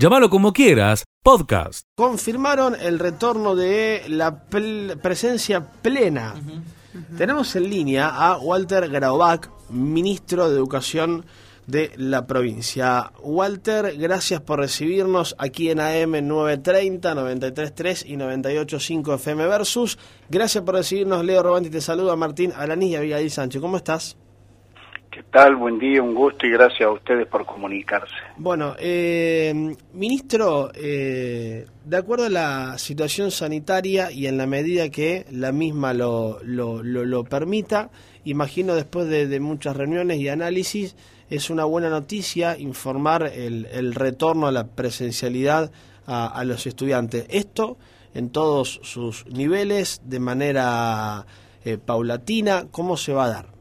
Llámalo 0.00 0.30
como 0.30 0.54
quieras, 0.54 1.04
podcast. 1.22 1.86
Confirmaron 1.94 2.74
el 2.74 2.98
retorno 2.98 3.54
de 3.54 4.02
la 4.08 4.46
presencia 4.46 5.60
plena. 5.82 6.36
Tenemos 7.18 7.54
en 7.54 7.68
línea 7.68 8.08
a 8.08 8.38
Walter 8.38 8.88
Graubach, 8.88 9.50
ministro 9.68 10.48
de 10.48 10.56
Educación 10.56 11.26
de 11.66 11.92
la 11.96 12.26
provincia. 12.26 13.12
Walter, 13.20 13.94
gracias 13.98 14.40
por 14.40 14.60
recibirnos 14.60 15.36
aquí 15.36 15.68
en 15.68 15.80
AM 15.80 16.26
930, 16.26 17.14
93.3 17.14 18.04
y 18.06 18.16
98.5 18.16 19.16
FM 19.16 19.46
Versus. 19.48 19.98
Gracias 20.30 20.64
por 20.64 20.76
recibirnos, 20.76 21.22
Leo 21.26 21.42
Robanti. 21.42 21.68
Te 21.68 21.82
saluda 21.82 22.16
Martín 22.16 22.54
Alanís 22.56 22.92
y 22.92 22.96
Abigail 22.96 23.30
Sánchez. 23.30 23.60
¿Cómo 23.60 23.76
estás? 23.76 24.16
¿Qué 25.10 25.24
tal? 25.24 25.56
Buen 25.56 25.80
día, 25.80 26.00
un 26.00 26.14
gusto 26.14 26.46
y 26.46 26.50
gracias 26.50 26.82
a 26.82 26.92
ustedes 26.92 27.26
por 27.26 27.44
comunicarse. 27.44 28.14
Bueno, 28.36 28.76
eh, 28.78 29.74
ministro, 29.92 30.70
eh, 30.74 31.66
de 31.84 31.96
acuerdo 31.96 32.26
a 32.26 32.30
la 32.30 32.78
situación 32.78 33.32
sanitaria 33.32 34.12
y 34.12 34.28
en 34.28 34.38
la 34.38 34.46
medida 34.46 34.88
que 34.88 35.26
la 35.32 35.50
misma 35.50 35.94
lo, 35.94 36.38
lo, 36.44 36.84
lo, 36.84 37.24
permita, 37.24 37.90
imagino 38.24 38.76
después 38.76 39.08
de, 39.08 39.40
muchas 39.40 39.76
reuniones 39.76 40.18
y 40.18 40.28
análisis, 40.28 40.94
es 41.28 41.50
una 41.50 41.64
buena 41.64 41.90
noticia 41.90 42.56
informar 42.56 43.24
el, 43.34 43.66
el 43.72 43.96
retorno 43.96 44.46
a 44.46 44.52
la 44.52 44.68
presencialidad 44.68 45.72
a, 46.06 46.44
los 46.44 46.66
estudiantes. 46.66 47.26
Esto 47.28 47.76
en 48.14 48.30
todos 48.30 48.80
sus 48.82 49.26
niveles, 49.26 50.02
de 50.04 50.20
manera 50.20 51.26
eh, 51.64 51.78
paulatina, 51.78 52.66
¿cómo 52.70 52.96
se 52.96 53.12
va 53.12 53.24
a 53.24 53.30
dar? 53.30 53.59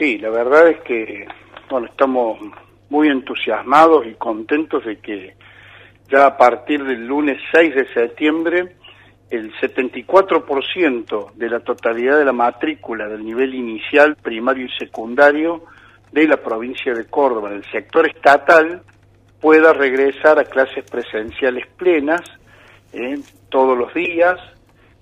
Sí, 0.00 0.16
la 0.16 0.30
verdad 0.30 0.68
es 0.68 0.80
que 0.80 1.28
bueno, 1.68 1.88
estamos 1.88 2.38
muy 2.88 3.08
entusiasmados 3.08 4.06
y 4.06 4.14
contentos 4.14 4.82
de 4.86 4.98
que 4.98 5.34
ya 6.10 6.24
a 6.24 6.38
partir 6.38 6.82
del 6.84 7.06
lunes 7.06 7.38
6 7.52 7.74
de 7.74 7.86
septiembre 7.92 8.76
el 9.28 9.52
74% 9.60 11.34
de 11.34 11.50
la 11.50 11.60
totalidad 11.60 12.16
de 12.16 12.24
la 12.24 12.32
matrícula 12.32 13.08
del 13.08 13.22
nivel 13.22 13.54
inicial, 13.54 14.16
primario 14.16 14.64
y 14.64 14.70
secundario 14.78 15.64
de 16.10 16.26
la 16.26 16.38
provincia 16.38 16.94
de 16.94 17.04
Córdoba, 17.04 17.50
en 17.50 17.56
el 17.56 17.70
sector 17.70 18.08
estatal, 18.08 18.80
pueda 19.38 19.74
regresar 19.74 20.38
a 20.38 20.44
clases 20.44 20.82
presenciales 20.90 21.66
plenas 21.76 22.22
eh, 22.94 23.18
todos 23.50 23.76
los 23.76 23.92
días, 23.92 24.40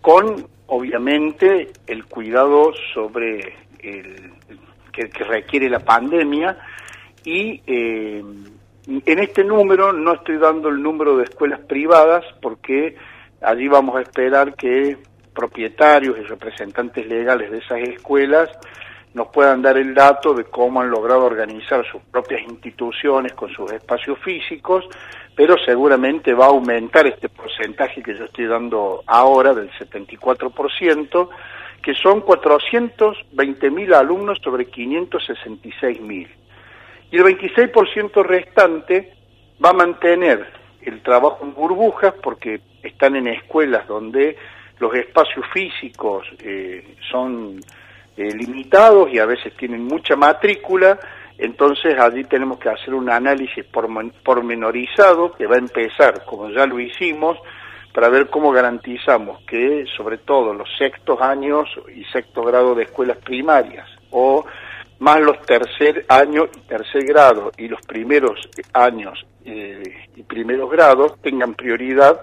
con 0.01 0.49
obviamente 0.67 1.69
el 1.87 2.05
cuidado 2.07 2.73
sobre 2.93 3.55
el, 3.79 4.38
que, 5.07 5.25
requiere 5.25 5.71
la 5.71 5.81
pandemia. 5.81 6.59
Y 7.25 7.63
eh, 7.67 8.23
en 8.87 9.19
este 9.19 9.45
número 9.45 9.93
no 9.93 10.15
estoy 10.15 10.39
dando 10.39 10.69
el 10.69 10.83
número 10.83 11.17
de 11.17 11.25
escuelas 11.25 11.61
privadas 11.61 12.25
porque 12.41 12.97
allí 13.43 13.69
vamos 13.69 13.97
a 13.97 14.03
esperar 14.03 14.55
que 14.55 14.97
propietarios 15.35 16.19
y 16.19 16.23
representantes 16.23 17.07
legales 17.07 17.51
de 17.51 17.59
esas 17.59 17.79
escuelas 17.81 18.51
nos 19.15 19.29
puedan 19.29 19.63
dar 19.63 19.77
el 19.77 19.95
dato 19.95 20.35
de 20.35 20.45
cómo 20.45 20.81
han 20.81 20.91
logrado 20.91 21.25
organizar 21.25 21.85
sus 21.91 22.03
propias 22.03 22.43
instituciones 22.43 23.33
con 23.33 23.51
sus 23.51 23.71
espacios 23.73 24.19
físicos, 24.21 24.85
pero 25.35 25.57
seguramente 25.65 26.35
va 26.35 26.47
a 26.47 26.49
aumentar 26.49 27.07
este 27.07 27.29
porcentaje 27.29 28.03
que 28.03 28.17
yo 28.17 28.25
estoy 28.25 28.47
dando 28.47 29.03
ahora 29.07 29.55
del 29.55 29.71
74%, 29.71 31.29
que 31.83 31.95
son 31.95 32.21
420 32.21 33.71
mil 33.71 33.95
alumnos 33.95 34.39
sobre 34.43 34.67
566 34.67 36.01
mil. 36.01 36.29
Y 37.11 37.17
el 37.17 37.25
26% 37.25 38.23
restante 38.25 39.13
va 39.65 39.71
a 39.71 39.75
mantener 39.75 40.47
el 40.83 41.03
trabajo 41.03 41.39
en 41.43 41.55
burbujas 41.55 42.15
porque 42.23 42.61
están 42.83 43.17
en 43.17 43.29
escuelas 43.29 43.87
donde 43.87 44.37
los 44.79 44.95
espacios 44.95 45.45
físicos 45.53 46.27
eh, 46.41 46.95
son 47.11 47.61
eh, 48.17 48.35
limitados 48.35 49.13
y 49.13 49.19
a 49.19 49.27
veces 49.27 49.55
tienen 49.57 49.85
mucha 49.85 50.17
matrícula, 50.17 50.99
entonces 51.37 51.99
allí 51.99 52.25
tenemos 52.25 52.59
que 52.59 52.69
hacer 52.69 52.95
un 52.95 53.11
análisis 53.11 53.65
pormenorizado 54.25 55.33
que 55.33 55.47
va 55.47 55.57
a 55.57 55.59
empezar, 55.59 56.25
como 56.25 56.51
ya 56.51 56.67
lo 56.67 56.81
hicimos, 56.81 57.39
para 57.99 58.11
ver 58.11 58.31
cómo 58.31 58.53
garantizamos 58.53 59.43
que 59.43 59.85
sobre 59.97 60.19
todo 60.19 60.55
los 60.55 60.69
sextos 60.79 61.21
años 61.21 61.69
y 61.93 62.05
sexto 62.05 62.43
grado 62.43 62.77
de 62.77 62.85
escuelas 62.85 63.17
primarias 63.17 63.89
o 64.13 64.47
más 65.01 65.21
los 65.21 65.43
tercer 65.43 66.07
año 66.09 66.45
y 66.45 66.61
tercer 66.61 67.05
grado 67.05 67.51
y 67.57 67.67
los 67.67 67.81
primeros 67.81 68.39
años 68.73 69.27
eh, 69.45 69.83
y 70.15 70.23
primeros 70.23 70.71
grados 70.71 71.21
tengan 71.23 71.55
prioridad 71.55 72.23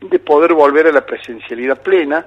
de 0.00 0.18
poder 0.20 0.54
volver 0.54 0.86
a 0.86 0.92
la 0.92 1.04
presencialidad 1.04 1.82
plena 1.82 2.24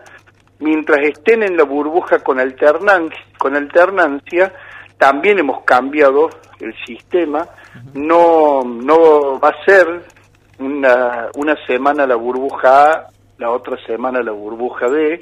mientras 0.60 1.00
estén 1.00 1.42
en 1.42 1.58
la 1.58 1.64
burbuja 1.64 2.20
con 2.20 2.40
alternancia, 2.40 3.26
con 3.40 3.56
alternancia 3.56 4.54
también 5.00 5.40
hemos 5.40 5.64
cambiado 5.64 6.30
el 6.60 6.76
sistema. 6.86 7.48
No 7.96 8.62
no 8.64 9.40
va 9.40 9.50
a 9.50 9.66
ser 9.66 10.13
una, 10.60 11.30
una 11.36 11.56
semana 11.66 12.06
la 12.06 12.16
burbuja 12.16 12.92
A, 12.92 13.08
la 13.38 13.52
otra 13.52 13.78
semana 13.86 14.22
la 14.22 14.32
burbuja 14.32 14.88
B, 14.88 15.22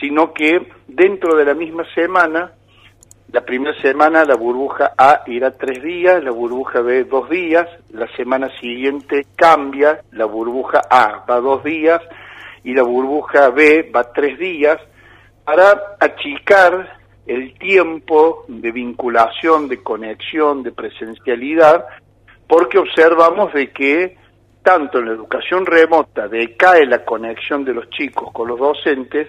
sino 0.00 0.32
que 0.32 0.66
dentro 0.86 1.36
de 1.36 1.44
la 1.44 1.54
misma 1.54 1.84
semana, 1.94 2.52
la 3.32 3.40
primera 3.42 3.74
semana 3.80 4.24
la 4.24 4.36
burbuja 4.36 4.92
A 4.96 5.22
irá 5.26 5.50
tres 5.50 5.82
días, 5.82 6.22
la 6.22 6.30
burbuja 6.30 6.80
B 6.80 7.04
dos 7.04 7.28
días, 7.28 7.66
la 7.90 8.06
semana 8.16 8.48
siguiente 8.60 9.26
cambia, 9.36 10.00
la 10.12 10.26
burbuja 10.26 10.82
A 10.90 11.24
va 11.28 11.40
dos 11.40 11.62
días 11.64 12.00
y 12.64 12.74
la 12.74 12.82
burbuja 12.82 13.50
B 13.50 13.90
va 13.94 14.12
tres 14.12 14.38
días, 14.38 14.78
para 15.44 15.96
achicar 16.00 16.98
el 17.26 17.56
tiempo 17.58 18.44
de 18.48 18.72
vinculación, 18.72 19.68
de 19.68 19.82
conexión, 19.82 20.62
de 20.62 20.72
presencialidad, 20.72 21.86
porque 22.48 22.78
observamos 22.78 23.52
de 23.52 23.70
que 23.70 24.16
tanto 24.66 24.98
en 24.98 25.06
la 25.06 25.12
educación 25.12 25.64
remota 25.64 26.26
decae 26.26 26.86
la 26.86 27.04
conexión 27.04 27.64
de 27.64 27.72
los 27.72 27.88
chicos 27.88 28.32
con 28.32 28.48
los 28.48 28.58
docentes, 28.58 29.28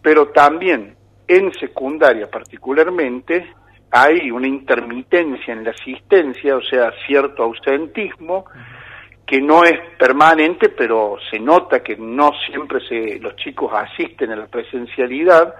pero 0.00 0.28
también 0.28 0.94
en 1.26 1.52
secundaria 1.54 2.30
particularmente 2.30 3.52
hay 3.90 4.30
una 4.30 4.46
intermitencia 4.46 5.52
en 5.52 5.64
la 5.64 5.72
asistencia, 5.72 6.54
o 6.54 6.62
sea, 6.62 6.92
cierto 7.04 7.42
ausentismo, 7.42 8.44
que 9.26 9.40
no 9.40 9.64
es 9.64 9.76
permanente, 9.98 10.68
pero 10.68 11.16
se 11.32 11.40
nota 11.40 11.82
que 11.82 11.96
no 11.96 12.30
siempre 12.48 12.78
se, 12.86 13.18
los 13.18 13.34
chicos 13.34 13.72
asisten 13.74 14.30
a 14.30 14.36
la 14.36 14.46
presencialidad, 14.46 15.52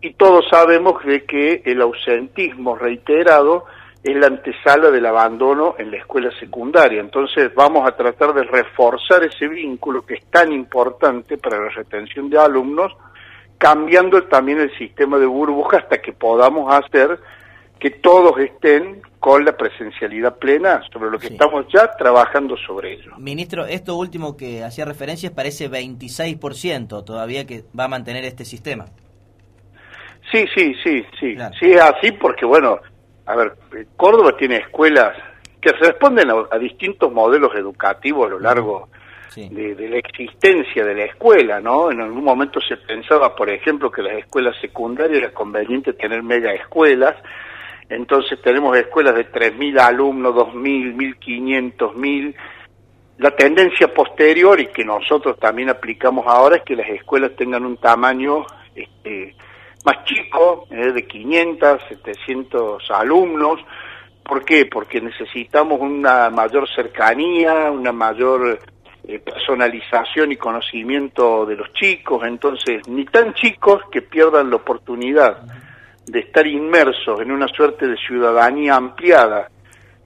y 0.00 0.14
todos 0.14 0.44
sabemos 0.50 1.04
de 1.04 1.24
que 1.24 1.62
el 1.64 1.80
ausentismo 1.82 2.74
reiterado 2.74 3.66
es 4.06 4.16
la 4.16 4.28
antesala 4.28 4.90
del 4.90 5.04
abandono 5.04 5.74
en 5.78 5.90
la 5.90 5.96
escuela 5.96 6.30
secundaria. 6.38 7.00
Entonces 7.00 7.52
vamos 7.56 7.88
a 7.88 7.96
tratar 7.96 8.32
de 8.34 8.44
reforzar 8.44 9.24
ese 9.24 9.48
vínculo 9.48 10.06
que 10.06 10.14
es 10.14 10.26
tan 10.26 10.52
importante 10.52 11.36
para 11.38 11.58
la 11.58 11.70
retención 11.70 12.30
de 12.30 12.38
alumnos, 12.38 12.92
cambiando 13.58 14.22
también 14.24 14.60
el 14.60 14.76
sistema 14.78 15.18
de 15.18 15.26
burbuja 15.26 15.78
hasta 15.78 15.98
que 16.00 16.12
podamos 16.12 16.72
hacer 16.72 17.18
que 17.80 17.90
todos 17.90 18.38
estén 18.38 19.02
con 19.18 19.44
la 19.44 19.56
presencialidad 19.56 20.36
plena, 20.36 20.82
sobre 20.92 21.10
lo 21.10 21.18
que 21.18 21.26
estamos 21.26 21.66
ya 21.74 21.90
trabajando 21.98 22.56
sobre 22.56 22.92
ello. 22.92 23.12
Ministro, 23.18 23.66
esto 23.66 23.96
último 23.96 24.36
que 24.36 24.62
hacía 24.62 24.84
referencia 24.84 25.34
parece 25.34 25.68
26% 25.68 27.04
todavía 27.04 27.44
que 27.44 27.64
va 27.78 27.84
a 27.84 27.88
mantener 27.88 28.24
este 28.24 28.44
sistema. 28.44 28.86
Sí, 30.30 30.44
sí, 30.54 30.74
sí, 30.84 31.04
sí. 31.18 31.36
Sí, 31.58 31.70
es 31.72 31.80
así 31.80 32.12
porque, 32.12 32.46
bueno, 32.46 32.78
a 33.26 33.36
ver, 33.36 33.56
Córdoba 33.96 34.36
tiene 34.36 34.56
escuelas 34.58 35.16
que 35.60 35.72
responden 35.72 36.30
a, 36.30 36.58
distintos 36.58 37.12
modelos 37.12 37.52
educativos 37.56 38.26
a 38.26 38.30
lo 38.30 38.38
largo 38.38 38.88
de, 39.34 39.88
la 39.90 39.96
existencia 39.96 40.84
de 40.84 40.94
la 40.94 41.04
escuela, 41.06 41.60
¿no? 41.60 41.90
En 41.90 42.00
algún 42.00 42.22
momento 42.22 42.60
se 42.60 42.76
pensaba, 42.76 43.34
por 43.34 43.50
ejemplo, 43.50 43.90
que 43.90 44.02
las 44.02 44.16
escuelas 44.16 44.54
secundarias 44.60 45.18
era 45.18 45.34
conveniente 45.34 45.92
tener 45.92 46.22
mega 46.22 46.54
escuelas, 46.54 47.16
entonces 47.88 48.40
tenemos 48.42 48.76
escuelas 48.76 49.14
de 49.16 49.30
3.000 49.30 49.80
alumnos, 49.80 50.34
2.000, 50.34 51.18
1.500, 51.18 51.94
1.000. 51.94 52.34
La 53.18 53.30
tendencia 53.32 53.92
posterior 53.92 54.60
y 54.60 54.68
que 54.68 54.84
nosotros 54.84 55.38
también 55.38 55.70
aplicamos 55.70 56.26
ahora 56.26 56.56
es 56.56 56.62
que 56.62 56.76
las 56.76 56.88
escuelas 56.88 57.32
tengan 57.36 57.64
un 57.64 57.76
tamaño 57.76 58.44
este, 58.74 59.34
más 59.86 60.04
chico, 60.04 60.66
eh, 60.68 60.92
de 60.92 61.06
500, 61.06 61.80
700 61.88 62.90
alumnos. 62.90 63.60
¿Por 64.24 64.44
qué? 64.44 64.66
Porque 64.66 65.00
necesitamos 65.00 65.80
una 65.80 66.28
mayor 66.28 66.68
cercanía, 66.68 67.70
una 67.70 67.92
mayor 67.92 68.58
eh, 69.06 69.20
personalización 69.20 70.32
y 70.32 70.36
conocimiento 70.36 71.46
de 71.46 71.54
los 71.54 71.72
chicos, 71.72 72.24
entonces 72.26 72.88
ni 72.88 73.04
tan 73.04 73.32
chicos 73.34 73.82
que 73.92 74.02
pierdan 74.02 74.50
la 74.50 74.56
oportunidad 74.56 75.42
de 76.04 76.18
estar 76.18 76.44
inmersos 76.44 77.20
en 77.20 77.30
una 77.30 77.46
suerte 77.46 77.86
de 77.86 77.96
ciudadanía 77.96 78.74
ampliada 78.74 79.48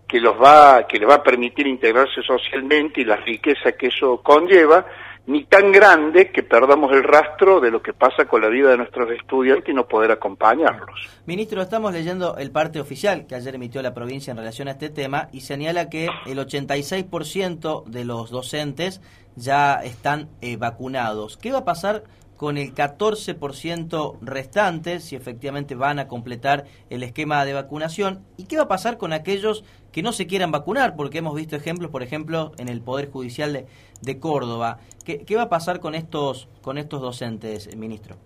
que 0.06 0.21
los 0.21 0.35
va 0.35 0.87
que 0.87 0.99
les 0.99 1.09
va 1.09 1.15
a 1.17 1.23
permitir 1.23 1.67
integrarse 1.67 2.23
socialmente 2.23 3.00
y 3.00 3.05
la 3.05 3.17
riqueza 3.17 3.73
que 3.73 3.87
eso 3.87 4.21
conlleva 4.23 4.85
ni 5.26 5.44
tan 5.44 5.70
grande 5.70 6.31
que 6.32 6.43
perdamos 6.43 6.93
el 6.93 7.02
rastro 7.02 7.61
de 7.61 7.70
lo 7.70 7.82
que 7.82 7.93
pasa 7.93 8.25
con 8.25 8.40
la 8.40 8.49
vida 8.49 8.70
de 8.70 8.76
nuestros 8.76 9.11
estudiantes 9.11 9.69
y 9.69 9.75
no 9.75 9.87
poder 9.87 10.11
acompañarlos. 10.11 11.08
Ministro, 11.26 11.62
estamos 11.62 11.93
leyendo 11.93 12.37
el 12.37 12.50
parte 12.50 12.81
oficial 12.81 13.26
que 13.26 13.34
ayer 13.34 13.55
emitió 13.55 13.82
la 13.82 13.94
provincia 13.94 14.31
en 14.31 14.38
relación 14.38 14.69
a 14.69 14.72
este 14.72 14.90
tema 14.90 15.28
y 15.32 15.40
señala 15.40 15.88
que 15.88 16.08
el 16.26 16.38
86% 16.38 17.84
de 17.84 18.05
los 18.05 18.31
docentes 18.31 19.00
ya 19.37 19.75
están 19.75 20.28
eh, 20.40 20.56
vacunados. 20.56 21.37
¿Qué 21.37 21.52
va 21.52 21.58
a 21.58 21.64
pasar 21.64 22.02
con 22.40 22.56
el 22.56 22.75
14% 22.75 24.19
restante, 24.22 25.00
si 25.00 25.14
efectivamente 25.14 25.75
van 25.75 25.98
a 25.98 26.08
completar 26.08 26.64
el 26.88 27.02
esquema 27.02 27.44
de 27.44 27.52
vacunación. 27.52 28.25
¿Y 28.38 28.46
qué 28.46 28.56
va 28.56 28.62
a 28.62 28.69
pasar 28.69 28.96
con 28.96 29.12
aquellos 29.12 29.62
que 29.92 30.02
no 30.02 30.12
se 30.12 30.26
quieran 30.26 30.50
vacunar? 30.50 30.96
Porque 30.96 31.19
hemos 31.19 31.34
visto 31.34 31.54
ejemplos, 31.54 31.90
por 31.90 32.02
ejemplo, 32.02 32.52
en 32.56 32.69
el 32.69 32.81
Poder 32.81 33.10
Judicial 33.10 33.66
de, 34.00 34.19
Córdoba. 34.20 34.78
¿Qué, 35.04 35.22
¿Qué, 35.26 35.37
va 35.37 35.42
a 35.42 35.48
pasar 35.50 35.81
con 35.81 35.94
estos, 35.94 36.48
con 36.62 36.78
estos 36.78 37.02
docentes, 37.02 37.76
ministro? 37.76 38.16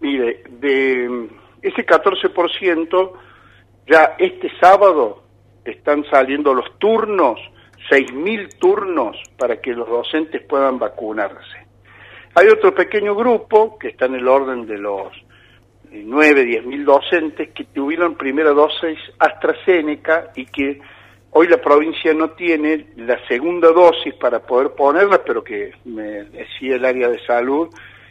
Mire, 0.00 0.44
de 0.48 1.28
ese 1.60 1.84
14%, 1.84 3.12
ya 3.88 4.16
este 4.18 4.50
sábado 4.58 5.22
están 5.66 6.02
saliendo 6.10 6.54
los 6.54 6.78
turnos, 6.78 7.38
6.000 7.90 8.58
turnos 8.58 9.18
para 9.36 9.60
que 9.60 9.74
los 9.74 9.86
docentes 9.86 10.40
puedan 10.48 10.78
vacunarse. 10.78 11.67
Hay 12.38 12.46
otro 12.46 12.72
pequeño 12.72 13.16
grupo 13.16 13.76
que 13.76 13.88
está 13.88 14.06
en 14.06 14.14
el 14.14 14.28
orden 14.28 14.64
de 14.64 14.78
los 14.78 15.08
9, 15.90 16.44
10 16.44 16.66
mil 16.66 16.84
docentes 16.84 17.48
que 17.52 17.64
tuvieron 17.64 18.14
primera 18.14 18.50
dosis 18.52 18.96
AstraZeneca 19.18 20.30
y 20.36 20.46
que 20.46 20.80
hoy 21.32 21.48
la 21.48 21.56
provincia 21.56 22.14
no 22.14 22.30
tiene 22.30 22.90
la 22.94 23.18
segunda 23.26 23.72
dosis 23.72 24.14
para 24.14 24.38
poder 24.38 24.70
ponerla, 24.70 25.20
pero 25.26 25.42
que 25.42 25.72
me 25.86 26.26
decía 26.26 26.76
el 26.76 26.84
área 26.84 27.08
de 27.08 27.18
salud 27.26 27.70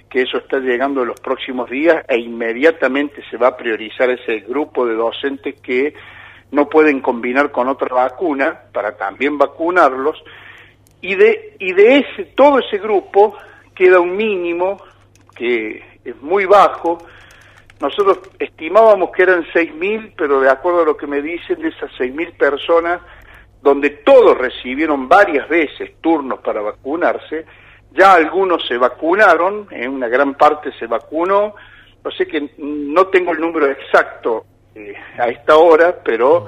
que 0.10 0.24
eso 0.24 0.40
está 0.40 0.60
llegando 0.60 1.04
en 1.04 1.08
los 1.08 1.22
próximos 1.22 1.70
días 1.70 2.04
e 2.10 2.20
inmediatamente 2.20 3.24
se 3.32 3.38
va 3.38 3.48
a 3.48 3.56
priorizar 3.56 4.10
ese 4.10 4.40
grupo 4.40 4.86
de 4.86 4.96
docentes 4.96 5.56
que 5.62 5.94
no 6.52 6.68
pueden 6.68 7.00
combinar 7.00 7.50
con 7.54 7.70
otra 7.70 7.96
vacuna 7.96 8.60
para 8.74 8.98
también 8.98 9.38
vacunarlos. 9.38 10.22
Y 11.00 11.16
de 11.16 11.56
y 11.60 11.72
de 11.72 12.00
ese 12.00 12.26
todo 12.36 12.60
ese 12.60 12.78
grupo 12.78 13.38
queda 13.78 14.00
un 14.00 14.16
mínimo 14.16 14.82
que 15.36 15.84
es 16.04 16.22
muy 16.22 16.46
bajo. 16.46 16.98
Nosotros 17.80 18.20
estimábamos 18.40 19.12
que 19.12 19.24
eran 19.24 19.44
6.000, 19.46 20.14
pero 20.18 20.42
de 20.42 20.50
acuerdo 20.50 20.82
a 20.82 20.86
lo 20.86 20.98
que 20.98 21.06
me 21.06 21.22
dicen, 21.22 21.62
de 21.62 21.70
esas 21.70 21.92
6.000 21.92 22.36
personas, 22.36 23.02
donde 23.62 23.92
todos 23.92 24.36
recibieron 24.38 25.08
varias 25.08 25.48
veces 25.48 25.92
turnos 26.02 26.40
para 26.40 26.62
vacunarse, 26.62 27.46
ya 27.92 28.14
algunos 28.14 28.66
se 28.68 28.78
vacunaron, 28.78 29.68
en 29.72 29.92
una 29.92 30.08
gran 30.08 30.34
parte 30.36 30.72
se 30.80 30.88
vacunó, 30.88 31.56
no 32.04 32.12
sé 32.12 32.26
que 32.28 32.52
no 32.58 33.08
tengo 33.08 33.32
el 33.32 33.40
número 33.40 33.68
exacto 33.68 34.46
eh, 34.74 34.94
a 35.18 35.28
esta 35.28 35.58
hora, 35.58 35.98
pero 36.04 36.46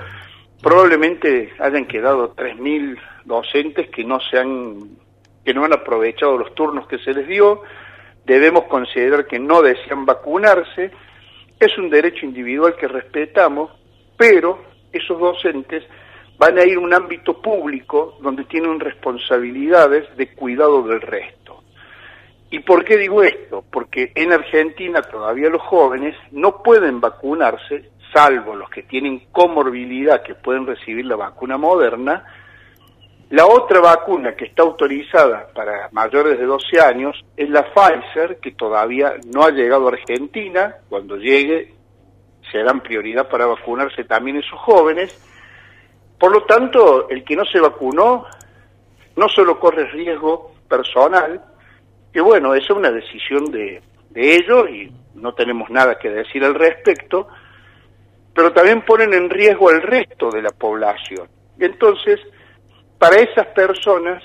probablemente 0.62 1.54
hayan 1.60 1.86
quedado 1.86 2.36
3.000 2.36 2.98
docentes 3.26 3.90
que 3.90 4.04
no 4.04 4.20
se 4.20 4.40
han 4.40 4.98
que 5.44 5.54
no 5.54 5.66
han 5.66 5.74
aprovechado 5.74 6.38
los 6.38 6.54
turnos 6.56 6.88
que 6.88 7.00
se 7.00 7.14
les 7.14 7.28
dio, 7.28 7.64
debemos 8.26 8.66
considerar 8.66 9.26
que 9.26 9.40
no 9.40 9.62
desean 9.62 10.06
vacunarse, 10.06 10.92
es 11.60 11.78
un 11.78 11.90
derecho 11.90 12.26
individual 12.26 12.76
que 12.76 12.88
respetamos, 12.88 13.72
pero 14.18 14.60
esos 14.92 15.20
docentes 15.20 15.84
van 16.38 16.58
a 16.58 16.66
ir 16.66 16.78
a 16.78 16.82
un 16.82 16.94
ámbito 16.94 17.42
público 17.42 18.18
donde 18.22 18.46
tienen 18.46 18.80
responsabilidades 18.80 20.16
de 20.16 20.34
cuidado 20.34 20.84
del 20.84 21.02
resto. 21.02 21.64
¿Y 22.52 22.60
por 22.60 22.84
qué 22.84 22.98
digo 22.98 23.22
esto? 23.22 23.64
Porque 23.70 24.12
en 24.16 24.32
Argentina 24.32 25.02
todavía 25.02 25.50
los 25.50 25.62
jóvenes 25.62 26.16
no 26.32 26.64
pueden 26.64 27.00
vacunarse, 27.00 27.92
salvo 28.14 28.56
los 28.56 28.70
que 28.70 28.84
tienen 28.84 29.28
comorbilidad 29.32 30.24
que 30.24 30.34
pueden 30.34 30.66
recibir 30.66 31.06
la 31.06 31.16
vacuna 31.16 31.58
moderna, 31.58 32.26
la 33.30 33.46
otra 33.46 33.80
vacuna 33.80 34.36
que 34.36 34.46
está 34.46 34.64
autorizada 34.64 35.50
para 35.54 35.90
mayores 35.92 36.40
de 36.40 36.46
12 36.46 36.82
años 36.82 37.24
es 37.38 37.48
la 37.50 37.64
Pfizer, 37.64 38.40
que 38.40 38.52
todavía 38.52 39.14
no 39.32 39.44
ha 39.44 39.52
llegado 39.52 39.88
a 39.88 39.92
Argentina. 39.92 40.78
Cuando 40.90 41.16
llegue, 41.16 41.76
serán 42.52 42.82
prioridad 42.82 43.30
para 43.30 43.46
vacunarse 43.46 44.04
también 44.06 44.38
esos 44.38 44.60
jóvenes. 44.60 45.16
Por 46.18 46.32
lo 46.32 46.44
tanto, 46.46 47.08
el 47.10 47.24
que 47.24 47.36
no 47.36 47.46
se 47.46 47.60
vacunó 47.60 48.26
no 49.16 49.30
solo 49.30 49.60
corre 49.60 49.86
riesgo 49.92 50.56
personal, 50.68 51.40
que 52.12 52.22
bueno, 52.22 52.56
es 52.56 52.68
una 52.72 52.90
decisión 52.90 53.52
de, 53.52 53.84
de 54.10 54.36
ellos 54.38 54.70
y 54.72 54.92
no 55.14 55.36
tenemos 55.36 55.70
nada 55.70 56.00
que 56.00 56.10
decir 56.10 56.44
al 56.44 56.56
respecto, 56.56 57.28
pero 58.34 58.52
también 58.54 58.84
ponen 58.84 59.14
en 59.14 59.30
riesgo 59.30 59.70
al 59.70 59.84
resto 59.84 60.32
de 60.32 60.42
la 60.42 60.50
población. 60.50 61.28
Entonces, 61.60 62.20
para 63.00 63.16
esas 63.16 63.48
personas, 63.48 64.22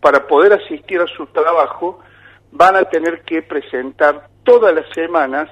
para 0.00 0.26
poder 0.26 0.52
asistir 0.52 1.00
a 1.00 1.06
su 1.06 1.26
trabajo, 1.28 1.98
van 2.52 2.76
a 2.76 2.84
tener 2.84 3.22
que 3.22 3.40
presentar 3.42 4.28
todas 4.44 4.74
las 4.74 4.84
semanas 4.94 5.48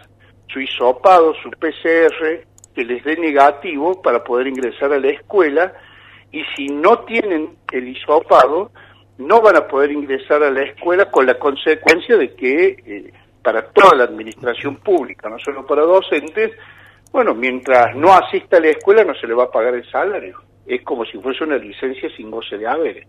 su 0.48 0.60
hisopado, 0.60 1.32
su 1.42 1.50
PCR, 1.50 2.44
que 2.74 2.84
les 2.84 3.02
dé 3.04 3.16
negativo 3.16 4.02
para 4.02 4.22
poder 4.22 4.48
ingresar 4.48 4.92
a 4.92 4.98
la 4.98 5.08
escuela, 5.08 5.72
y 6.30 6.42
si 6.54 6.68
no 6.68 7.00
tienen 7.00 7.56
el 7.72 7.88
hisopado, 7.88 8.70
no 9.18 9.40
van 9.40 9.56
a 9.56 9.66
poder 9.66 9.92
ingresar 9.92 10.42
a 10.42 10.50
la 10.50 10.62
escuela 10.62 11.10
con 11.10 11.26
la 11.26 11.38
consecuencia 11.38 12.16
de 12.16 12.34
que 12.34 12.76
eh, 12.86 13.12
para 13.42 13.66
toda 13.70 13.96
la 13.96 14.04
administración 14.04 14.76
pública, 14.76 15.28
no 15.28 15.38
solo 15.38 15.66
para 15.66 15.82
docentes, 15.82 16.52
bueno, 17.12 17.34
mientras 17.34 17.96
no 17.96 18.12
asista 18.12 18.58
a 18.58 18.60
la 18.60 18.68
escuela 18.68 19.04
no 19.04 19.14
se 19.14 19.26
le 19.26 19.34
va 19.34 19.44
a 19.44 19.50
pagar 19.50 19.74
el 19.74 19.90
salario 19.90 20.49
es 20.70 20.82
como 20.82 21.04
si 21.04 21.18
fuese 21.18 21.42
una 21.42 21.56
licencia 21.56 22.08
sin 22.16 22.30
goce 22.30 22.56
de 22.56 22.66
haber. 22.66 23.06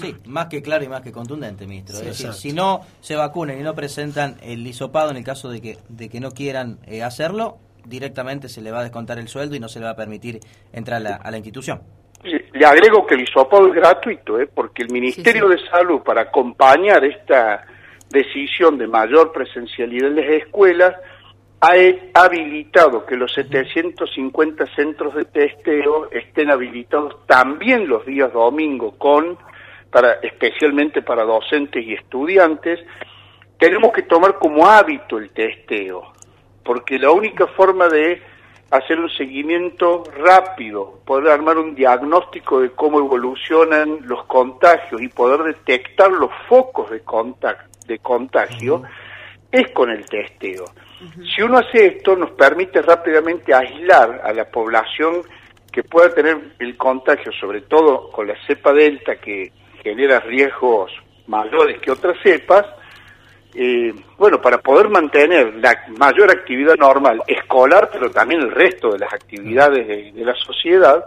Sí, 0.00 0.14
más 0.26 0.46
que 0.46 0.62
claro 0.62 0.84
y 0.84 0.88
más 0.88 1.02
que 1.02 1.10
contundente, 1.10 1.66
ministro. 1.66 1.96
es 1.96 2.04
decir, 2.04 2.32
si 2.32 2.52
no 2.52 2.80
se 3.00 3.16
vacunan 3.16 3.58
y 3.58 3.62
no 3.62 3.74
presentan 3.74 4.36
el 4.40 4.64
hisopado 4.64 5.10
en 5.10 5.16
el 5.16 5.24
caso 5.24 5.50
de 5.50 5.60
que, 5.60 5.78
de 5.88 6.08
que 6.08 6.20
no 6.20 6.30
quieran 6.30 6.78
eh, 6.86 7.02
hacerlo, 7.02 7.58
directamente 7.84 8.48
se 8.48 8.62
le 8.62 8.70
va 8.70 8.80
a 8.80 8.82
descontar 8.84 9.18
el 9.18 9.26
sueldo 9.26 9.56
y 9.56 9.60
no 9.60 9.68
se 9.68 9.80
le 9.80 9.86
va 9.86 9.92
a 9.92 9.96
permitir 9.96 10.38
entrar 10.72 10.98
a 10.98 11.00
la, 11.00 11.16
a 11.16 11.30
la 11.32 11.38
institución. 11.38 11.80
Le 12.22 12.64
agrego 12.64 13.04
que 13.04 13.16
el 13.16 13.22
hisopado 13.22 13.66
es 13.66 13.74
gratuito, 13.74 14.38
¿eh? 14.38 14.48
porque 14.52 14.82
el 14.84 14.92
Ministerio 14.92 15.48
sí, 15.50 15.56
sí. 15.56 15.64
de 15.64 15.70
Salud, 15.70 16.02
para 16.02 16.22
acompañar 16.22 17.04
esta 17.04 17.66
decisión 18.10 18.78
de 18.78 18.86
mayor 18.86 19.32
presencialidad 19.32 20.10
en 20.10 20.16
las 20.16 20.28
escuelas, 20.44 20.94
ha 21.62 22.24
habilitado 22.24 23.06
que 23.06 23.16
los 23.16 23.32
750 23.34 24.66
centros 24.74 25.14
de 25.14 25.24
testeo 25.26 26.10
estén 26.10 26.50
habilitados 26.50 27.24
también 27.26 27.88
los 27.88 28.04
días 28.04 28.32
domingo 28.32 28.98
con 28.98 29.38
para 29.90 30.14
especialmente 30.14 31.02
para 31.02 31.22
docentes 31.22 31.84
y 31.86 31.94
estudiantes 31.94 32.80
tenemos 33.58 33.92
que 33.92 34.02
tomar 34.02 34.38
como 34.40 34.66
hábito 34.66 35.18
el 35.18 35.30
testeo 35.30 36.12
porque 36.64 36.98
la 36.98 37.12
única 37.12 37.46
forma 37.46 37.88
de 37.88 38.20
hacer 38.72 38.98
un 38.98 39.10
seguimiento 39.10 40.02
rápido, 40.16 41.00
poder 41.04 41.30
armar 41.30 41.58
un 41.58 41.74
diagnóstico 41.74 42.60
de 42.60 42.70
cómo 42.70 42.98
evolucionan 43.00 43.98
los 44.02 44.24
contagios 44.24 45.02
y 45.02 45.08
poder 45.08 45.42
detectar 45.42 46.10
los 46.10 46.30
focos 46.48 46.90
de 46.90 47.00
contagio, 47.00 47.68
de 47.86 47.98
contagio 47.98 48.76
uh 48.76 48.82
-huh. 48.82 48.88
es 49.52 49.70
con 49.72 49.90
el 49.90 50.06
testeo. 50.06 50.64
Si 51.34 51.42
uno 51.42 51.58
hace 51.58 51.86
esto, 51.86 52.16
nos 52.16 52.30
permite 52.32 52.80
rápidamente 52.82 53.52
aislar 53.54 54.20
a 54.24 54.32
la 54.32 54.44
población 54.44 55.22
que 55.72 55.82
pueda 55.82 56.14
tener 56.14 56.38
el 56.58 56.76
contagio, 56.76 57.32
sobre 57.32 57.62
todo 57.62 58.10
con 58.10 58.28
la 58.28 58.34
cepa 58.46 58.72
delta 58.72 59.16
que 59.16 59.52
genera 59.82 60.20
riesgos 60.20 60.92
mayores 61.26 61.80
que 61.80 61.90
otras 61.90 62.16
cepas, 62.22 62.66
eh, 63.54 63.92
bueno, 64.16 64.40
para 64.40 64.58
poder 64.58 64.88
mantener 64.88 65.54
la 65.56 65.84
mayor 65.98 66.30
actividad 66.30 66.76
normal, 66.76 67.22
escolar, 67.26 67.90
pero 67.92 68.10
también 68.10 68.40
el 68.40 68.50
resto 68.50 68.92
de 68.92 68.98
las 68.98 69.12
actividades 69.12 69.86
de, 69.86 70.12
de 70.12 70.24
la 70.24 70.34
sociedad, 70.34 71.04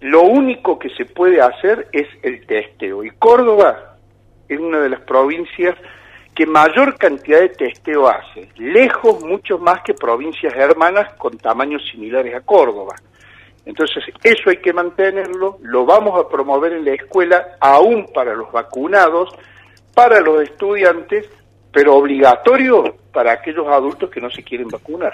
lo 0.00 0.22
único 0.22 0.78
que 0.78 0.90
se 0.90 1.04
puede 1.04 1.40
hacer 1.40 1.88
es 1.92 2.08
el 2.22 2.44
testeo. 2.46 3.04
Y 3.04 3.10
Córdoba 3.10 3.96
es 4.48 4.58
una 4.58 4.80
de 4.80 4.88
las 4.88 5.00
provincias 5.02 5.76
que 6.34 6.46
mayor 6.46 6.96
cantidad 6.96 7.40
de 7.40 7.50
testeo 7.50 8.08
hace, 8.08 8.48
lejos 8.56 9.22
mucho 9.22 9.58
más 9.58 9.82
que 9.82 9.94
provincias 9.94 10.54
hermanas 10.54 11.12
con 11.14 11.36
tamaños 11.36 11.82
similares 11.90 12.34
a 12.34 12.40
Córdoba. 12.40 12.96
Entonces, 13.64 14.02
eso 14.22 14.50
hay 14.50 14.56
que 14.56 14.72
mantenerlo, 14.72 15.58
lo 15.62 15.84
vamos 15.84 16.18
a 16.18 16.28
promover 16.28 16.72
en 16.72 16.84
la 16.84 16.94
escuela, 16.94 17.56
aún 17.60 18.06
para 18.12 18.34
los 18.34 18.50
vacunados, 18.50 19.30
para 19.94 20.20
los 20.20 20.42
estudiantes, 20.42 21.28
pero 21.70 21.96
obligatorio 21.96 22.96
para 23.12 23.32
aquellos 23.32 23.66
adultos 23.68 24.10
que 24.10 24.20
no 24.20 24.30
se 24.30 24.42
quieren 24.42 24.68
vacunar. 24.68 25.12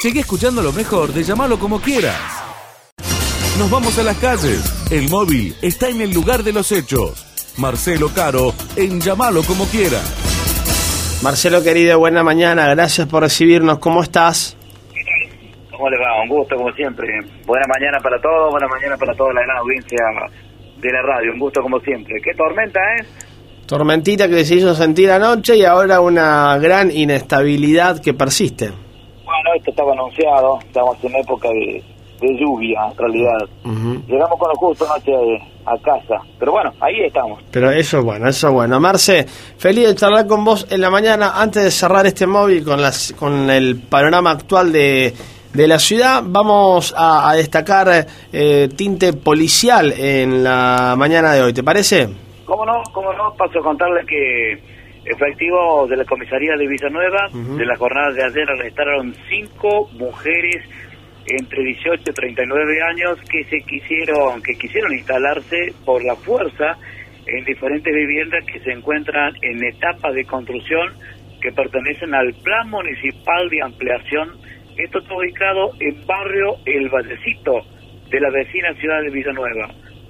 Sigue 0.00 0.20
escuchando 0.20 0.62
lo 0.62 0.72
mejor 0.72 1.12
de 1.12 1.22
llamarlo 1.22 1.58
como 1.58 1.80
quieras. 1.80 2.20
nos 3.58 3.70
vamos 3.70 3.96
a 3.98 4.02
las 4.02 4.18
calles. 4.18 4.90
El 4.90 5.08
móvil 5.08 5.54
está 5.62 5.88
en 5.88 6.00
el 6.00 6.12
lugar 6.12 6.42
de 6.42 6.52
los 6.52 6.70
hechos. 6.72 7.31
Marcelo 7.58 8.08
Caro, 8.14 8.52
en 8.76 9.00
Llamalo 9.00 9.42
como 9.42 9.66
quiera. 9.66 10.00
Marcelo 11.22 11.62
querido, 11.62 11.98
buena 11.98 12.22
mañana, 12.22 12.68
gracias 12.68 13.06
por 13.06 13.22
recibirnos, 13.22 13.78
¿cómo 13.78 14.02
estás? 14.02 14.56
¿Cómo 15.70 15.88
le 15.90 15.98
va? 15.98 16.22
Un 16.22 16.28
gusto 16.28 16.56
como 16.56 16.72
siempre. 16.72 17.06
Buena 17.44 17.66
mañana 17.68 17.98
para 18.02 18.20
todos, 18.20 18.50
buena 18.50 18.66
mañana 18.68 18.96
para 18.96 19.14
toda 19.14 19.32
la 19.34 19.42
gran 19.42 19.58
audiencia 19.58 19.98
de 20.80 20.92
la 20.92 21.02
radio, 21.02 21.32
un 21.32 21.38
gusto 21.38 21.60
como 21.60 21.78
siempre. 21.80 22.14
¿Qué 22.22 22.32
tormenta 22.34 22.80
es? 22.98 23.66
Tormentita 23.66 24.28
que 24.28 24.44
se 24.44 24.56
hizo 24.56 24.74
sentir 24.74 25.10
anoche 25.10 25.56
y 25.56 25.64
ahora 25.64 26.00
una 26.00 26.58
gran 26.58 26.90
inestabilidad 26.90 28.00
que 28.00 28.14
persiste. 28.14 28.66
Bueno, 29.24 29.54
esto 29.56 29.70
estaba 29.70 29.92
anunciado, 29.92 30.58
estamos 30.60 30.96
en 31.04 31.16
época 31.16 31.48
de, 31.48 31.82
de 32.22 32.38
lluvia, 32.38 32.80
en 32.90 32.96
realidad. 32.96 33.48
Llegamos 34.06 34.38
con 34.38 34.48
lo 34.48 34.54
justo 34.54 34.86
anoche 34.86 35.12
a, 35.66 35.76
casa, 35.78 36.22
pero 36.38 36.52
bueno, 36.52 36.72
ahí 36.80 37.00
estamos. 37.04 37.42
Pero 37.50 37.70
eso 37.70 37.98
es 37.98 38.04
bueno, 38.04 38.28
eso 38.28 38.48
es 38.48 38.54
bueno. 38.54 38.80
Marce, 38.80 39.24
feliz 39.58 39.88
de 39.88 39.94
charlar 39.94 40.26
con 40.26 40.44
vos 40.44 40.66
en 40.70 40.80
la 40.80 40.90
mañana. 40.90 41.32
Antes 41.40 41.64
de 41.64 41.70
cerrar 41.70 42.06
este 42.06 42.26
móvil 42.26 42.64
con, 42.64 42.80
las, 42.80 43.12
con 43.18 43.50
el 43.50 43.80
panorama 43.82 44.30
actual 44.30 44.72
de, 44.72 45.12
de 45.52 45.66
la 45.66 45.78
ciudad, 45.78 46.22
vamos 46.24 46.94
a, 46.96 47.30
a 47.30 47.34
destacar 47.34 48.06
eh, 48.32 48.68
tinte 48.76 49.12
policial 49.12 49.92
en 49.92 50.44
la 50.44 50.94
mañana 50.96 51.32
de 51.32 51.42
hoy, 51.42 51.52
¿te 51.52 51.62
parece? 51.62 52.08
¿Cómo 52.44 52.64
no? 52.64 52.82
¿Cómo 52.92 53.12
no? 53.12 53.32
Paso 53.34 53.58
a 53.58 53.62
contarle 53.62 54.04
que 54.06 54.72
efectivos 55.04 55.88
de 55.88 55.96
la 55.96 56.04
comisaría 56.04 56.54
de 56.56 56.66
Villanueva, 56.66 57.28
de 57.32 57.66
la 57.66 57.76
jornada 57.76 58.12
de 58.12 58.24
ayer 58.24 58.48
arrestaron 58.48 59.14
cinco 59.28 59.88
mujeres 59.98 60.64
entre 61.26 61.62
18 61.62 62.02
y 62.10 62.12
39 62.12 62.82
años 62.82 63.18
que 63.30 63.44
se 63.44 63.60
quisieron 63.60 64.42
que 64.42 64.54
quisieron 64.54 64.92
instalarse 64.92 65.72
por 65.84 66.04
la 66.04 66.16
fuerza 66.16 66.76
en 67.26 67.44
diferentes 67.44 67.94
viviendas 67.94 68.44
que 68.46 68.60
se 68.60 68.72
encuentran 68.72 69.34
en 69.42 69.64
etapa 69.64 70.12
de 70.12 70.24
construcción 70.24 70.92
que 71.40 71.52
pertenecen 71.52 72.14
al 72.14 72.32
Plan 72.42 72.70
Municipal 72.70 73.48
de 73.50 73.62
Ampliación. 73.62 74.30
Esto 74.76 75.00
está 75.00 75.14
ubicado 75.14 75.72
en 75.80 76.06
barrio 76.06 76.56
El 76.64 76.88
Vallecito 76.88 77.66
de 78.10 78.20
la 78.20 78.30
vecina 78.30 78.72
ciudad 78.74 79.02
de 79.02 79.10
Villanueva. 79.10 79.68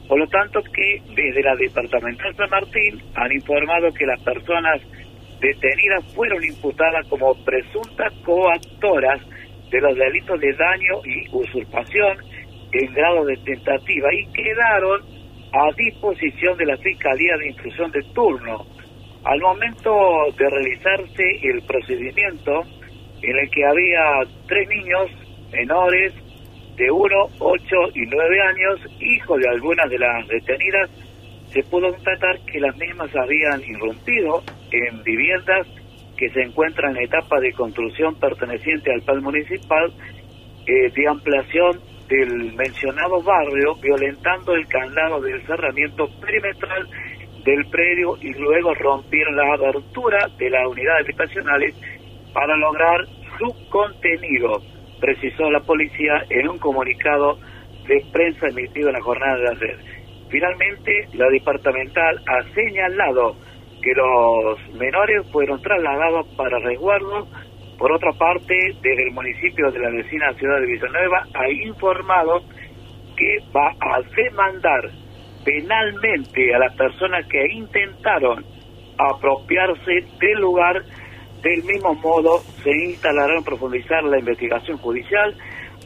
Por 0.09 0.19
lo 0.19 0.26
tanto, 0.28 0.61
que 0.62 1.00
desde 1.14 1.42
la 1.42 1.57
Departamental 1.57 2.35
San 2.37 2.50
Martín 2.50 3.02
han 3.14 3.33
informado 3.33 3.92
que 3.92 4.04
las 4.04 4.21
personas 4.23 4.83
detenidas 5.40 6.04
fueron 6.14 6.42
imputadas 6.45 7.07
como 7.09 7.35
presuntas 7.45 8.12
coactoras 8.25 9.21
de 9.73 9.81
los 9.81 9.97
delitos 9.97 10.38
de 10.38 10.52
daño 10.52 11.00
y 11.05 11.26
usurpación 11.33 12.19
en 12.73 12.93
grado 12.93 13.25
de 13.25 13.37
tentativa 13.38 14.12
y 14.12 14.26
quedaron 14.33 15.00
a 15.52 15.73
disposición 15.76 16.57
de 16.59 16.67
la 16.67 16.76
Fiscalía 16.76 17.37
de 17.38 17.49
Instrucción 17.49 17.91
de 17.91 18.02
turno. 18.14 18.67
Al 19.25 19.41
momento 19.41 19.91
de 20.37 20.50
realizarse 20.50 21.25
el 21.43 21.62
procedimiento 21.62 22.62
en 23.23 23.38
el 23.38 23.50
que 23.50 23.64
había 23.64 24.02
tres 24.47 24.69
niños 24.69 25.11
menores 25.52 26.12
de 26.76 26.91
1, 26.91 27.17
8 27.38 27.76
y 27.95 28.07
9 28.07 28.41
años, 28.41 28.81
hijos 29.00 29.41
de 29.41 29.49
algunas 29.49 29.88
de 29.88 29.99
las 29.99 30.29
detenidas, 30.29 30.91
se 31.49 31.62
pudo 31.64 31.91
constatar 31.91 32.38
que 32.47 32.61
las 32.61 32.76
mismas 32.76 33.11
habían 33.14 33.61
irrumpido 33.62 34.43
en 34.71 35.02
viviendas 35.02 35.67
que 36.23 36.31
se 36.31 36.41
encuentran 36.41 36.97
en 36.97 37.02
etapa 37.02 37.41
de 37.41 37.52
construcción 37.52 38.14
perteneciente 38.14 38.93
al 38.93 39.02
PAL 39.02 39.23
municipal 39.23 39.93
eh, 40.69 40.88
de 40.95 41.09
ampliación 41.09 41.81
del 42.07 42.55
mencionado 42.55 43.21
barrio, 43.25 43.75
violentando 43.83 44.55
el 44.55 44.64
candado 44.69 45.21
del 45.21 45.45
cerramiento 45.45 46.07
perimetral 46.21 46.87
del 47.45 47.67
predio 47.73 48.17
y 48.21 48.33
luego 48.35 48.73
rompieron 48.75 49.35
la 49.35 49.52
abertura 49.52 50.29
de 50.38 50.49
las 50.49 50.64
unidades 50.69 51.07
habitacionales 51.07 51.75
para 52.33 52.57
lograr 52.57 53.05
su 53.37 53.69
contenido, 53.69 54.62
precisó 55.00 55.50
la 55.50 55.59
policía 55.59 56.23
en 56.31 56.50
un 56.50 56.59
comunicado 56.59 57.37
de 57.88 58.00
prensa 58.12 58.47
emitido 58.47 58.91
en 58.91 58.95
la 58.95 59.02
jornada 59.02 59.38
de 59.38 59.49
ayer. 59.57 59.79
Finalmente, 60.31 60.93
la 61.14 61.29
departamental 61.31 62.23
ha 62.29 62.55
señalado 62.55 63.35
que 63.82 63.92
los 63.94 64.74
menores 64.74 65.26
fueron 65.30 65.60
trasladados 65.60 66.26
para 66.36 66.58
resguardo. 66.60 67.26
Por 67.78 67.92
otra 67.92 68.12
parte, 68.12 68.54
desde 68.80 69.08
el 69.08 69.12
municipio 69.12 69.70
de 69.70 69.80
la 69.80 69.90
vecina 69.90 70.32
ciudad 70.34 70.60
de 70.60 70.66
Villanueva 70.66 71.26
ha 71.34 71.50
informado 71.50 72.42
que 73.16 73.38
va 73.54 73.70
a 73.80 74.00
demandar 74.16 74.90
penalmente 75.44 76.54
a 76.54 76.58
las 76.58 76.74
personas 76.76 77.26
que 77.26 77.44
intentaron 77.52 78.44
apropiarse 78.98 80.04
del 80.20 80.40
lugar. 80.40 80.82
Del 81.42 81.64
mismo 81.64 81.94
modo, 81.94 82.38
se 82.62 82.70
instalará 82.70 83.36
en 83.36 83.42
profundizar 83.42 84.04
la 84.04 84.20
investigación 84.20 84.78
judicial 84.78 85.34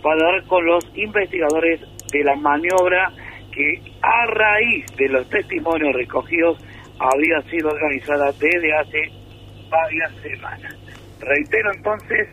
para 0.02 0.32
dar 0.32 0.46
con 0.46 0.66
los 0.66 0.84
investigadores 0.94 1.80
de 2.12 2.24
la 2.24 2.36
maniobra 2.36 3.10
que 3.52 3.80
a 4.02 4.26
raíz 4.26 4.84
de 4.98 5.08
los 5.08 5.26
testimonios 5.30 5.94
recogidos 5.94 6.58
había 6.98 7.42
sido 7.50 7.70
organizada 7.70 8.32
desde 8.38 8.74
hace 8.74 9.10
varias 9.70 10.12
semanas. 10.22 10.74
Reitero 11.20 11.72
entonces, 11.74 12.28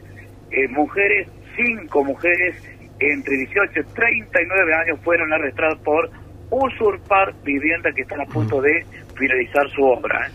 eh, 0.51 0.67
mujeres, 0.69 1.27
cinco 1.55 2.03
mujeres 2.03 2.55
entre 2.99 3.37
18 3.37 3.79
y 3.79 3.93
39 3.93 4.75
años 4.75 4.99
fueron 5.03 5.31
arrestadas 5.33 5.77
por 5.79 6.09
usurpar 6.49 7.33
viviendas 7.43 7.93
que 7.95 8.03
están 8.03 8.21
a 8.21 8.25
punto 8.25 8.61
de 8.61 8.85
finalizar 9.15 9.69
su 9.71 9.83
obra. 9.83 10.27
¿eh? 10.27 10.31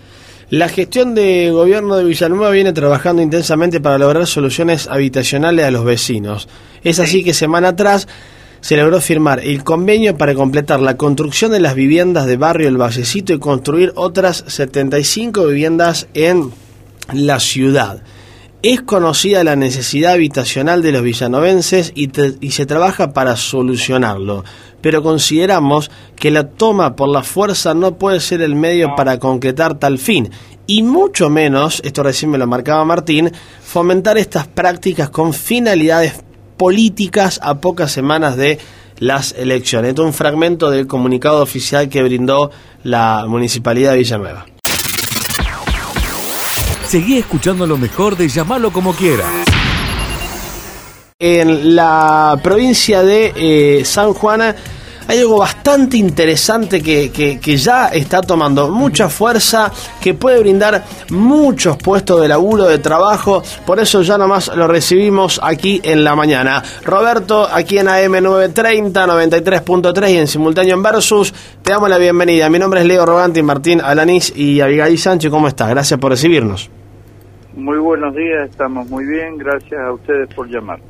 La 0.51 0.69
gestión 0.69 1.15
de 1.15 1.51
gobierno 1.51 1.97
de 1.97 2.05
Villanueva 2.05 2.51
viene 2.51 2.73
trabajando 2.73 3.23
intensamente 3.23 3.81
para 3.81 3.99
lograr 3.99 4.27
soluciones 4.27 4.89
habitacionales 4.89 5.65
a 5.67 5.71
los 5.71 5.85
vecinos. 5.85 6.49
Es 6.83 7.01
así 7.01 7.23
que 7.23 7.35
semana 7.35 7.69
atrás 7.69 8.09
se 8.61 8.77
logró 8.77 9.01
firmar 9.01 9.41
el 9.41 9.65
convenio 9.65 10.17
para 10.17 10.35
completar 10.35 10.81
la 10.81 10.97
construcción 10.97 11.53
de 11.53 11.61
las 11.61 11.75
viviendas 11.75 12.27
de 12.27 12.37
barrio 12.37 12.69
El 12.69 12.77
Vallecito 12.77 13.33
y 13.33 13.39
construir 13.39 13.93
otras 13.95 14.45
75 14.47 15.47
viviendas 15.47 16.09
en 16.15 16.51
la 17.13 17.41
ciudad. 17.41 18.03
Es 18.61 18.83
conocida 18.83 19.45
la 19.45 19.55
necesidad 19.55 20.15
habitacional 20.15 20.83
de 20.83 20.91
los 20.91 21.03
villanovenses 21.03 21.93
y, 21.95 22.11
y, 22.41 22.51
se 22.51 22.67
trabaja 22.67 23.13
para 23.13 23.37
solucionarlo, 23.37 24.45
pero 24.81 25.01
consideramos 25.01 25.93
que 26.17 26.33
la 26.33 26.49
toma 26.49 26.97
por 26.97 27.09
la 27.09 27.23
fuerza 27.23 27.75
no 27.75 27.99
puede 27.99 28.19
ser 28.19 28.43
el 28.43 28.57
medio 28.57 28.97
para 28.97 29.21
concretar 29.21 29.79
tal 29.79 29.99
fin, 29.99 30.31
y 30.71 30.83
mucho 30.83 31.31
menos, 31.31 31.81
esto 31.83 32.03
recién 32.03 32.31
me 32.31 32.37
lo 32.37 32.47
marcaba 32.47 32.85
Martín, 32.85 33.33
fomentar 33.63 34.19
estas 34.19 34.49
prácticas 34.49 35.09
con 35.09 35.33
finalidades 35.33 36.23
políticas 36.59 37.41
a 37.43 37.61
pocas 37.61 37.91
semanas 37.91 38.37
de 38.37 38.59
las 38.99 39.33
elecciones. 39.33 39.91
Esto 39.91 40.03
es 40.03 40.07
un 40.09 40.13
fragmento 40.13 40.71
del 40.71 40.87
comunicado 40.87 41.43
oficial 41.43 41.89
que 41.89 42.03
brindó 42.03 42.51
la 42.83 43.25
Municipalidad 43.27 43.93
de 43.93 43.99
Villanueva. 43.99 44.47
Seguí 46.89 47.19
escuchando 47.19 47.67
lo 47.67 47.79
mejor 47.79 48.17
de 48.17 48.29
llamarlo 48.29 48.73
como 48.73 48.95
quiera. 48.95 49.25
En 51.19 51.75
la 51.75 52.39
provincia 52.43 53.03
de 53.03 53.33
eh, 53.37 53.85
San 53.85 54.15
Juan 54.15 54.55
hay 55.09 55.21
algo 55.21 55.39
bastante 55.39 55.97
interesante 55.97 56.83
que, 56.83 57.11
que, 57.11 57.41
que, 57.41 57.57
ya 57.57 57.87
está 57.89 58.21
tomando 58.21 58.69
mucha 58.69 59.09
fuerza, 59.09 59.73
que 60.03 60.13
puede 60.13 60.41
brindar 60.41 60.85
muchos 61.09 61.79
puestos 61.79 62.21
de 62.21 62.29
laburo, 62.29 62.65
de 62.65 62.79
trabajo. 62.79 63.43
Por 63.65 63.81
eso 63.81 64.03
ya 64.03 64.19
nomás 64.19 64.55
lo 64.55 64.69
recibimos 64.69 65.41
aquí 65.43 65.81
en 65.83 66.05
la 66.05 66.15
mañana. 66.15 66.63
Roberto, 66.85 67.49
aquí 67.51 67.79
en 67.79 67.87
AM930, 67.87 68.93
93.3 68.93 70.11
y 70.13 70.17
en 70.19 70.27
simultáneo 70.27 70.75
en 70.75 70.83
Versus, 70.83 71.33
te 71.63 71.73
damos 71.73 71.89
la 71.89 71.97
bienvenida. 71.97 72.51
Mi 72.51 72.59
nombre 72.59 72.81
es 72.81 72.87
Leo 72.87 73.07
Roganti, 73.07 73.43
Martín 73.43 73.81
Alanís 73.81 74.37
y 74.37 74.61
Abigail 74.61 74.99
Sánchez. 74.99 75.31
¿Cómo 75.31 75.49
estás? 75.49 75.71
Gracias 75.71 75.99
por 75.99 76.11
recibirnos. 76.11 76.71
Muy 77.57 77.79
buenos 77.79 78.15
días, 78.15 78.51
estamos 78.51 78.87
muy 78.91 79.07
bien. 79.07 79.39
Gracias 79.39 79.81
a 79.81 79.91
ustedes 79.91 80.29
por 80.35 80.49
llamar. 80.49 80.81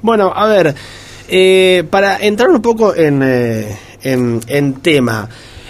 Bueno, 0.00 0.32
a 0.32 0.46
ver. 0.46 0.74
Eh, 1.28 1.84
para 1.90 2.18
entrar 2.18 2.50
un 2.50 2.60
poco 2.60 2.94
en, 2.94 3.22
eh, 3.22 3.76
en, 4.02 4.40
en, 4.46 4.74
tema, 4.74 5.28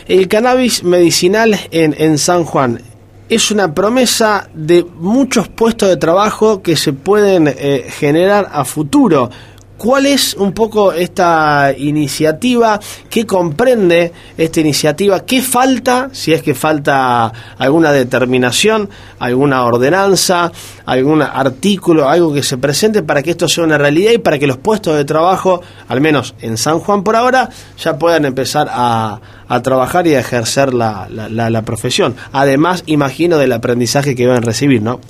el 0.08 0.26
cannabis 0.26 0.82
medicinal 0.82 1.58
en, 1.70 1.94
en 1.96 2.18
San 2.18 2.44
Juan 2.44 2.80
es 3.28 3.50
una 3.50 3.74
promesa 3.74 4.48
de 4.52 4.84
muchos 4.84 5.48
puestos 5.48 5.88
de 5.88 5.96
trabajo 5.96 6.62
que 6.62 6.76
se 6.76 6.92
pueden 6.92 7.48
eh, 7.48 7.86
generar 7.88 8.50
a 8.52 8.64
futuro. 8.64 9.30
¿Cuál 9.76 10.06
es 10.06 10.34
un 10.34 10.52
poco 10.52 10.92
esta 10.92 11.74
iniciativa? 11.76 12.78
¿Qué 13.10 13.26
comprende 13.26 14.12
esta 14.36 14.60
iniciativa? 14.60 15.26
¿Qué 15.26 15.42
falta, 15.42 16.10
si 16.12 16.32
es 16.32 16.42
que 16.42 16.54
falta 16.54 17.32
alguna 17.58 17.90
determinación, 17.90 18.88
alguna 19.18 19.64
ordenanza, 19.64 20.52
algún 20.86 21.22
artículo, 21.22 22.08
algo 22.08 22.32
que 22.32 22.44
se 22.44 22.56
presente 22.56 23.02
para 23.02 23.22
que 23.22 23.32
esto 23.32 23.48
sea 23.48 23.64
una 23.64 23.76
realidad 23.76 24.12
y 24.12 24.18
para 24.18 24.38
que 24.38 24.46
los 24.46 24.58
puestos 24.58 24.96
de 24.96 25.04
trabajo, 25.04 25.60
al 25.88 26.00
menos 26.00 26.34
en 26.40 26.56
San 26.56 26.78
Juan 26.78 27.02
por 27.02 27.16
ahora, 27.16 27.50
ya 27.76 27.98
puedan 27.98 28.24
empezar 28.24 28.68
a, 28.70 29.20
trabajar 29.62 30.06
y 30.06 30.14
a 30.14 30.20
ejercer 30.20 30.72
la, 30.72 31.08
la, 31.10 31.50
la 31.50 31.62
profesión? 31.62 32.14
Además, 32.32 32.84
imagino 32.86 33.38
del 33.38 33.52
aprendizaje 33.52 34.14
que 34.14 34.26
van 34.26 34.36
a 34.36 34.40
recibir, 34.40 34.82
¿no? 34.82 35.00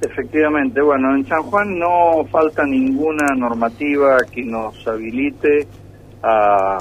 Efectivamente, 0.00 0.80
bueno, 0.80 1.16
en 1.16 1.26
San 1.26 1.42
Juan 1.42 1.78
no 1.78 2.24
falta 2.30 2.64
ninguna 2.64 3.34
normativa 3.36 4.18
que 4.32 4.44
nos 4.44 4.86
habilite 4.86 5.66
a, 6.22 6.78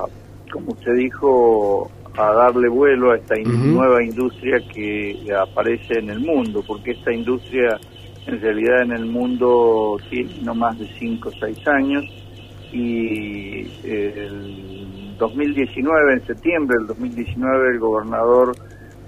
como 0.52 0.74
usted 0.74 0.94
dijo, 0.94 1.90
a 2.16 2.32
darle 2.32 2.70
vuelo 2.70 3.12
a 3.12 3.18
esta 3.18 3.36
nueva 3.44 4.04
industria 4.04 4.60
que 4.72 5.18
aparece 5.34 6.00
en 6.00 6.12
el 6.12 6.20
mundo, 6.20 6.64
porque 6.66 6.92
esta 6.92 7.12
industria 7.12 7.80
en 8.28 8.42
realidad 8.42 8.84
en 8.84 8.92
el 8.92 9.06
mundo 9.06 9.98
tiene 10.10 10.32
no 10.44 10.54
más 10.54 10.78
de 10.78 10.88
5 11.00 11.30
o 11.30 11.32
6 11.32 11.68
años 11.68 12.06
y 12.72 13.62
el 13.84 15.16
2019, 15.18 16.14
en 16.14 16.26
septiembre 16.28 16.78
del 16.78 16.88
2019, 16.88 17.70
el 17.74 17.80
gobernador 17.80 18.56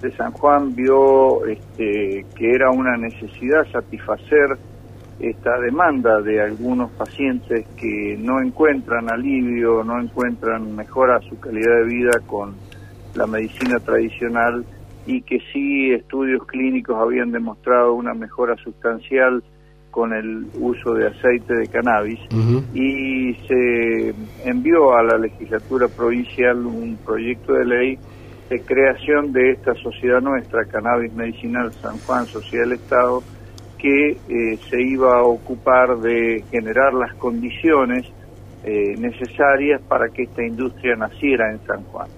de 0.00 0.10
San 0.16 0.32
Juan 0.32 0.74
vio 0.74 1.44
este, 1.46 2.24
que 2.34 2.50
era 2.52 2.70
una 2.70 2.96
necesidad 2.96 3.66
satisfacer 3.70 4.56
esta 5.20 5.58
demanda 5.60 6.20
de 6.22 6.40
algunos 6.40 6.90
pacientes 6.92 7.66
que 7.76 8.16
no 8.18 8.40
encuentran 8.40 9.10
alivio, 9.10 9.84
no 9.84 10.00
encuentran 10.00 10.74
mejora 10.74 11.16
a 11.16 11.20
su 11.20 11.38
calidad 11.38 11.80
de 11.80 11.84
vida 11.84 12.10
con 12.26 12.54
la 13.14 13.26
medicina 13.26 13.78
tradicional 13.80 14.64
y 15.06 15.20
que 15.22 15.38
sí 15.52 15.92
estudios 15.92 16.46
clínicos 16.46 16.96
habían 16.96 17.32
demostrado 17.32 17.94
una 17.94 18.14
mejora 18.14 18.56
sustancial 18.56 19.42
con 19.90 20.12
el 20.14 20.46
uso 20.58 20.94
de 20.94 21.08
aceite 21.08 21.54
de 21.54 21.66
cannabis. 21.66 22.20
Y 22.72 23.34
se 23.46 24.14
envió 24.44 24.96
a 24.96 25.02
la 25.02 25.18
legislatura 25.18 25.88
provincial 25.88 26.64
un 26.64 26.96
proyecto 27.04 27.54
de 27.54 27.64
ley 27.64 27.98
de 28.50 28.60
creación 28.62 29.32
de 29.32 29.52
esta 29.52 29.74
sociedad 29.76 30.20
nuestra, 30.20 30.64
Cannabis 30.64 31.12
Medicinal 31.14 31.72
San 31.74 31.96
Juan, 31.98 32.26
Sociedad 32.26 32.64
del 32.64 32.72
Estado, 32.72 33.22
que 33.78 34.10
eh, 34.10 34.58
se 34.68 34.82
iba 34.82 35.18
a 35.18 35.22
ocupar 35.22 35.98
de 35.98 36.44
generar 36.50 36.92
las 36.92 37.14
condiciones 37.14 38.06
eh, 38.64 38.96
necesarias 38.98 39.80
para 39.88 40.08
que 40.08 40.24
esta 40.24 40.44
industria 40.44 40.96
naciera 40.96 41.50
en 41.52 41.64
San 41.64 41.84
Juan. 41.84 42.08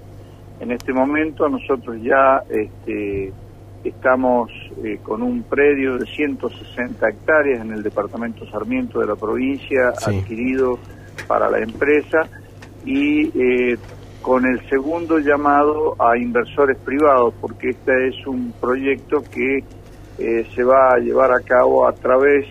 En 0.59 0.73
este 0.73 0.95
momento 0.95 1.49
nosotros 1.51 1.99
ya 2.03 2.43
este, 2.49 3.31
estamos 3.85 4.51
eh, 4.83 4.99
con 5.03 5.23
un 5.23 5.43
predio 5.43 5.99
de 5.99 6.07
160 6.07 7.11
hectáreas 7.11 7.61
en 7.61 7.73
el 7.73 7.83
departamento 7.83 8.47
Sarmiento 8.47 9.01
de 9.01 9.07
la 9.07 9.17
provincia, 9.17 9.91
adquirido 9.91 10.79
para 11.29 11.51
la 11.51 11.59
empresa, 11.59 12.27
y 12.85 13.31
con 14.23 14.47
el 14.47 14.67
segundo 14.69 15.19
llamado 15.19 15.97
a 15.99 16.17
inversores 16.17 16.79
privados, 16.79 17.35
porque 17.41 17.71
este 17.71 18.09
es 18.09 18.27
un 18.27 18.53
proyecto 18.61 19.23
que 19.23 19.65
eh, 20.19 20.47
se 20.55 20.63
va 20.63 20.95
a 20.95 20.99
llevar 20.99 21.33
a 21.33 21.41
cabo 21.41 21.87
a 21.87 21.93
través 21.93 22.47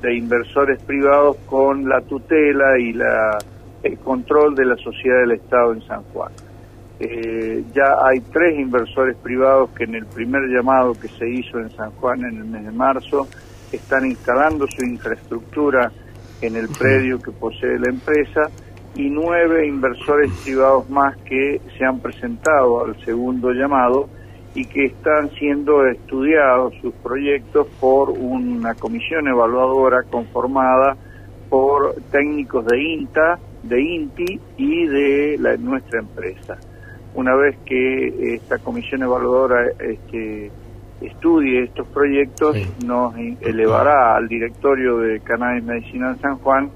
de 0.00 0.16
inversores 0.16 0.82
privados 0.82 1.36
con 1.46 1.88
la 1.88 2.00
tutela 2.00 2.78
y 2.78 2.94
la, 2.94 3.38
el 3.82 3.98
control 3.98 4.54
de 4.54 4.64
la 4.64 4.76
sociedad 4.76 5.20
del 5.20 5.32
Estado 5.32 5.74
en 5.74 5.82
San 5.82 6.02
Juan. 6.04 6.32
Eh, 6.98 7.64
ya 7.74 7.96
hay 8.02 8.20
tres 8.20 8.58
inversores 8.58 9.16
privados 9.16 9.70
que 9.70 9.84
en 9.84 9.94
el 9.94 10.06
primer 10.06 10.42
llamado 10.48 10.94
que 10.98 11.08
se 11.08 11.28
hizo 11.28 11.58
en 11.58 11.70
San 11.70 11.90
Juan 11.92 12.20
en 12.24 12.36
el 12.38 12.44
mes 12.44 12.64
de 12.64 12.72
marzo 12.72 13.26
están 13.72 14.06
instalando 14.06 14.66
su 14.66 14.84
infraestructura 14.84 15.92
en 16.40 16.56
el 16.56 16.68
predio 16.68 17.20
que 17.20 17.30
posee 17.30 17.78
la 17.78 17.90
empresa 17.90 18.50
y 18.94 19.08
nueve 19.08 19.66
inversores 19.66 20.30
privados 20.44 20.88
más 20.90 21.16
que 21.18 21.60
se 21.76 21.84
han 21.84 22.00
presentado 22.00 22.84
al 22.84 22.96
segundo 23.04 23.52
llamado 23.52 24.08
y 24.54 24.64
que 24.66 24.86
están 24.86 25.30
siendo 25.30 25.86
estudiados 25.86 26.74
sus 26.80 26.92
proyectos 26.94 27.68
por 27.78 28.10
una 28.10 28.74
comisión 28.74 29.28
evaluadora 29.28 30.02
conformada 30.10 30.96
por 31.48 31.94
técnicos 32.10 32.66
de 32.66 32.82
INTA, 32.82 33.38
de 33.62 33.80
INTI 33.80 34.40
y 34.56 34.86
de 34.86 35.36
la, 35.38 35.56
nuestra 35.56 36.00
empresa. 36.00 36.58
Una 37.14 37.34
vez 37.34 37.56
que 37.64 38.34
esta 38.34 38.58
comisión 38.58 39.02
evaluadora 39.02 39.68
este, 39.80 40.50
estudie 41.00 41.64
estos 41.64 41.86
proyectos, 41.88 42.56
nos 42.84 43.14
elevará 43.40 44.16
al 44.16 44.28
directorio 44.28 44.98
de 44.98 45.20
Cannabis 45.20 45.64
Medicinal 45.64 46.18
San 46.20 46.38
Juan 46.38 46.70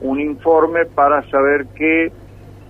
un 0.00 0.20
informe 0.20 0.86
para 0.86 1.22
saber 1.28 1.66
qué, 1.74 2.12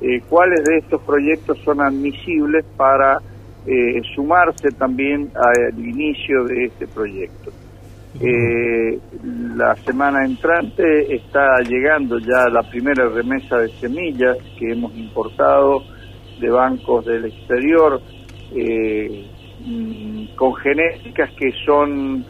eh, 0.01 0.21
cuáles 0.29 0.65
de 0.65 0.79
estos 0.79 1.03
proyectos 1.03 1.59
son 1.65 1.81
admisibles 1.81 2.65
para 2.77 3.21
eh, 3.67 4.01
sumarse 4.15 4.71
también 4.71 5.31
al 5.35 5.79
inicio 5.79 6.45
de 6.45 6.67
este 6.67 6.87
proyecto. 6.87 7.53
Eh, 8.21 8.99
la 9.55 9.77
semana 9.77 10.25
entrante 10.25 11.15
está 11.15 11.61
llegando 11.61 12.19
ya 12.19 12.49
la 12.49 12.63
primera 12.63 13.09
remesa 13.09 13.59
de 13.59 13.69
semillas 13.79 14.39
que 14.59 14.73
hemos 14.73 14.97
importado 14.97 15.83
de 16.41 16.49
bancos 16.49 17.05
del 17.05 17.27
exterior 17.27 18.01
mm, 19.67 20.35
con 20.35 20.55
genéticas 20.55 21.31
que 21.33 21.53
son 21.67 22.25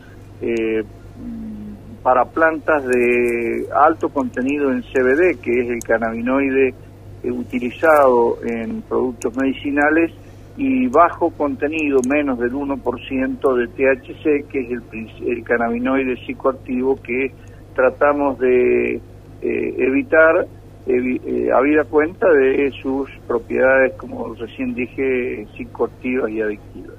para 2.02 2.24
plantas 2.24 2.84
de 2.87 3.66
alto 3.74 4.08
contenido 4.08 4.72
en 4.72 4.82
CBD, 4.82 5.40
que 5.40 5.61
es 5.61 5.70
el 5.70 5.80
cannabinoide 5.80 6.74
eh, 7.22 7.30
utilizado 7.30 8.38
en 8.44 8.82
productos 8.82 9.37
medicinales, 9.37 10.12
y 10.56 10.88
bajo 10.88 11.30
contenido, 11.30 12.00
menos 12.08 12.38
del 12.38 12.52
1% 12.52 13.54
de 13.54 13.66
THC, 13.68 14.48
que 14.48 14.61
es 14.61 14.70
el, 14.70 14.82
el 15.28 15.44
cannabinoide 15.44 16.16
psicoactivo 16.26 17.00
que 17.00 17.32
tratamos 17.74 18.38
de 18.40 18.96
eh, 19.40 19.74
evitar 19.78 20.48
eh, 20.87 21.50
habida 21.54 21.84
cuenta 21.84 22.28
de 22.32 22.72
sus 22.82 23.08
propiedades, 23.26 23.92
como 23.98 24.34
recién 24.34 24.74
dije, 24.74 25.46
psicoactivas 25.56 26.30
y 26.30 26.40
adictivas. 26.40 26.96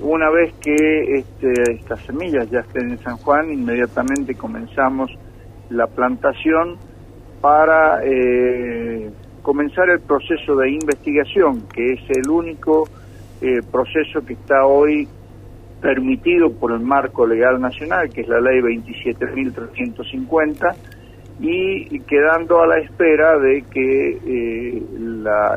Una 0.00 0.30
vez 0.30 0.54
que 0.62 1.18
este, 1.18 1.72
estas 1.72 2.00
semillas 2.00 2.50
ya 2.50 2.60
estén 2.60 2.90
en 2.90 2.98
San 2.98 3.16
Juan, 3.16 3.50
inmediatamente 3.50 4.34
comenzamos 4.34 5.10
la 5.70 5.86
plantación 5.86 6.76
para 7.40 8.04
eh, 8.04 9.10
comenzar 9.42 9.88
el 9.88 10.00
proceso 10.00 10.54
de 10.56 10.70
investigación, 10.70 11.62
que 11.72 11.94
es 11.94 12.00
el 12.10 12.28
único 12.28 12.86
eh, 13.40 13.60
proceso 13.70 14.20
que 14.26 14.34
está 14.34 14.66
hoy 14.66 15.08
permitido 15.80 16.52
por 16.52 16.72
el 16.72 16.80
marco 16.80 17.26
legal 17.26 17.58
nacional, 17.60 18.10
que 18.10 18.20
es 18.22 18.28
la 18.28 18.40
ley 18.40 18.60
27.350, 18.60 20.74
y 21.38 22.00
quedando 22.00 22.62
a 22.62 22.66
la 22.66 22.78
espera 22.78 23.38
de 23.38 23.62
que 23.70 24.10
eh, 24.26 24.82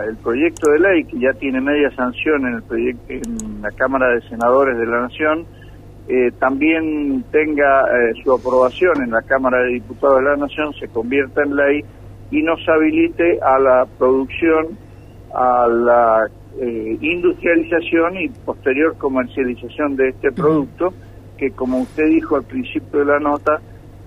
el 0.08 0.18
proyecto 0.18 0.72
de 0.72 0.80
ley, 0.80 1.04
que 1.06 1.20
ya 1.20 1.32
tiene 1.34 1.62
media 1.62 1.90
sanción 1.96 2.46
en, 2.48 2.56
el 2.56 2.64
proyecto, 2.64 3.14
en 3.14 3.62
la 3.62 3.72
Cámara 3.72 4.10
de 4.10 4.22
Senadores 4.28 4.78
de 4.78 4.86
la 4.86 5.02
Nación, 5.04 5.46
eh, 6.10 6.32
también 6.38 7.24
tenga 7.32 7.82
eh, 7.82 8.14
su 8.24 8.34
aprobación 8.34 9.04
en 9.04 9.12
la 9.12 9.22
Cámara 9.22 9.60
de 9.60 9.76
Diputados 9.76 10.18
de 10.18 10.26
la 10.26 10.36
Nación, 10.36 10.74
se 10.74 10.90
convierta 10.90 11.44
en 11.44 11.56
ley 11.56 11.82
y 12.32 12.42
nos 12.42 12.60
habilite 12.68 13.40
a 13.42 13.58
la 13.60 13.88
producción, 13.98 14.78
a 15.34 15.68
la 15.68 16.28
industrialización 17.00 18.18
y 18.18 18.28
posterior 18.28 18.98
comercialización 18.98 19.96
de 19.96 20.10
este 20.10 20.32
producto, 20.32 20.94
que 21.38 21.52
como 21.52 21.80
usted 21.80 22.08
dijo 22.08 22.36
al 22.36 22.44
principio 22.44 23.00
de 23.00 23.06
la 23.06 23.20
nota, 23.20 23.62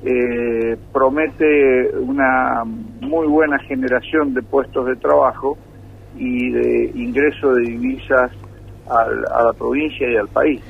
eh, 0.05 0.77
promete 0.93 1.91
una 1.97 2.65
muy 2.65 3.27
buena 3.27 3.59
generación 3.61 4.35
de 4.35 4.43
puestos 4.43 4.87
de 4.87 4.97
trabajo 4.97 5.57
y 6.17 6.51
de 6.51 6.93
ingreso 6.95 7.55
de 7.55 7.63
divisas 7.63 8.31
a 8.89 9.43
la 9.45 9.53
provincia 9.53 10.11
y 10.11 10.17
al 10.17 10.29
país, 10.29 10.61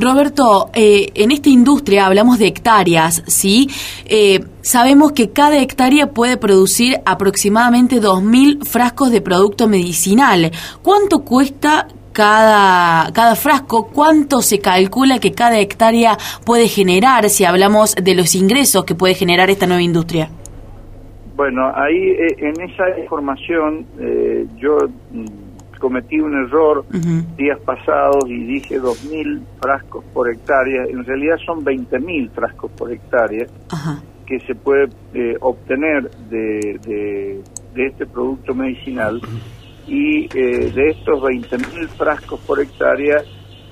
Roberto, 0.00 0.70
eh, 0.74 1.10
en 1.14 1.30
esta 1.32 1.48
industria 1.48 2.06
hablamos 2.06 2.38
de 2.38 2.46
hectáreas, 2.46 3.22
¿sí? 3.26 3.68
Eh, 4.04 4.44
sabemos 4.60 5.12
que 5.12 5.30
cada 5.30 5.58
hectárea 5.58 6.10
puede 6.10 6.36
producir 6.36 7.00
aproximadamente 7.04 8.00
2.000 8.00 8.64
frascos 8.64 9.10
de 9.10 9.20
producto 9.20 9.66
medicinal. 9.66 10.52
¿Cuánto 10.82 11.20
cuesta 11.20 11.88
cada, 12.18 13.12
cada 13.12 13.36
frasco, 13.36 13.90
cuánto 13.94 14.42
se 14.42 14.58
calcula 14.58 15.20
que 15.20 15.30
cada 15.30 15.60
hectárea 15.60 16.18
puede 16.44 16.66
generar 16.66 17.28
si 17.28 17.44
hablamos 17.44 17.94
de 17.94 18.16
los 18.16 18.34
ingresos 18.34 18.84
que 18.84 18.96
puede 18.96 19.14
generar 19.14 19.50
esta 19.50 19.68
nueva 19.68 19.82
industria. 19.82 20.28
Bueno, 21.36 21.70
ahí 21.76 21.94
eh, 21.94 22.34
en 22.38 22.60
esa 22.60 22.98
información 22.98 23.86
eh, 24.00 24.44
yo 24.56 24.78
mm, 25.12 25.78
cometí 25.78 26.18
un 26.18 26.34
error 26.34 26.84
días 27.36 27.60
pasados 27.64 28.24
y 28.26 28.46
dije 28.46 28.80
2.000 28.80 29.40
frascos 29.62 30.04
por 30.12 30.28
hectárea. 30.28 30.86
En 30.90 31.04
realidad 31.04 31.36
son 31.46 31.64
20.000 31.64 32.30
frascos 32.30 32.72
por 32.72 32.92
hectárea 32.92 33.46
que 34.26 34.40
se 34.40 34.56
puede 34.56 34.88
eh, 35.14 35.36
obtener 35.40 36.10
de, 36.28 36.80
de, 36.84 37.86
este 37.86 38.06
producto 38.06 38.56
medicinal 38.56 39.20
y 39.88 40.28
de 40.28 40.90
estos 40.90 41.20
20.000 41.20 41.88
frascos 41.88 42.38
por 42.40 42.60
hectárea 42.60 43.22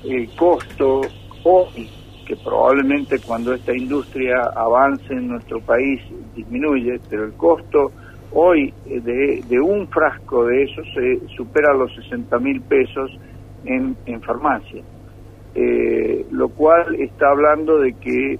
el 0.05 0.29
costo 0.31 1.03
hoy 1.45 1.89
que 2.27 2.37
probablemente 2.37 3.21
cuando 3.21 3.55
esta 3.55 3.75
industria 3.75 4.51
avance 4.55 5.13
en 5.13 5.29
nuestro 5.29 5.61
país 5.61 6.03
disminuye, 6.35 7.01
pero 7.09 7.25
el 7.25 7.33
costo 7.35 7.93
hoy 8.33 8.75
eh, 8.87 9.43
de, 9.49 9.61
un 9.61 9.87
frasco 9.89 10.45
de 10.45 10.65
eso 10.65 10.83
se 10.93 11.21
supera 11.37 11.73
los 11.73 11.95
60 11.95 12.39
mil 12.41 12.61
pesos 12.63 13.17
en, 13.65 13.97
en 14.07 14.21
farmacia, 14.21 14.83
eh, 15.55 16.27
lo 16.33 16.49
cual 16.49 16.97
está 16.97 17.31
hablando 17.31 17.79
de 17.79 17.93
que 17.95 18.35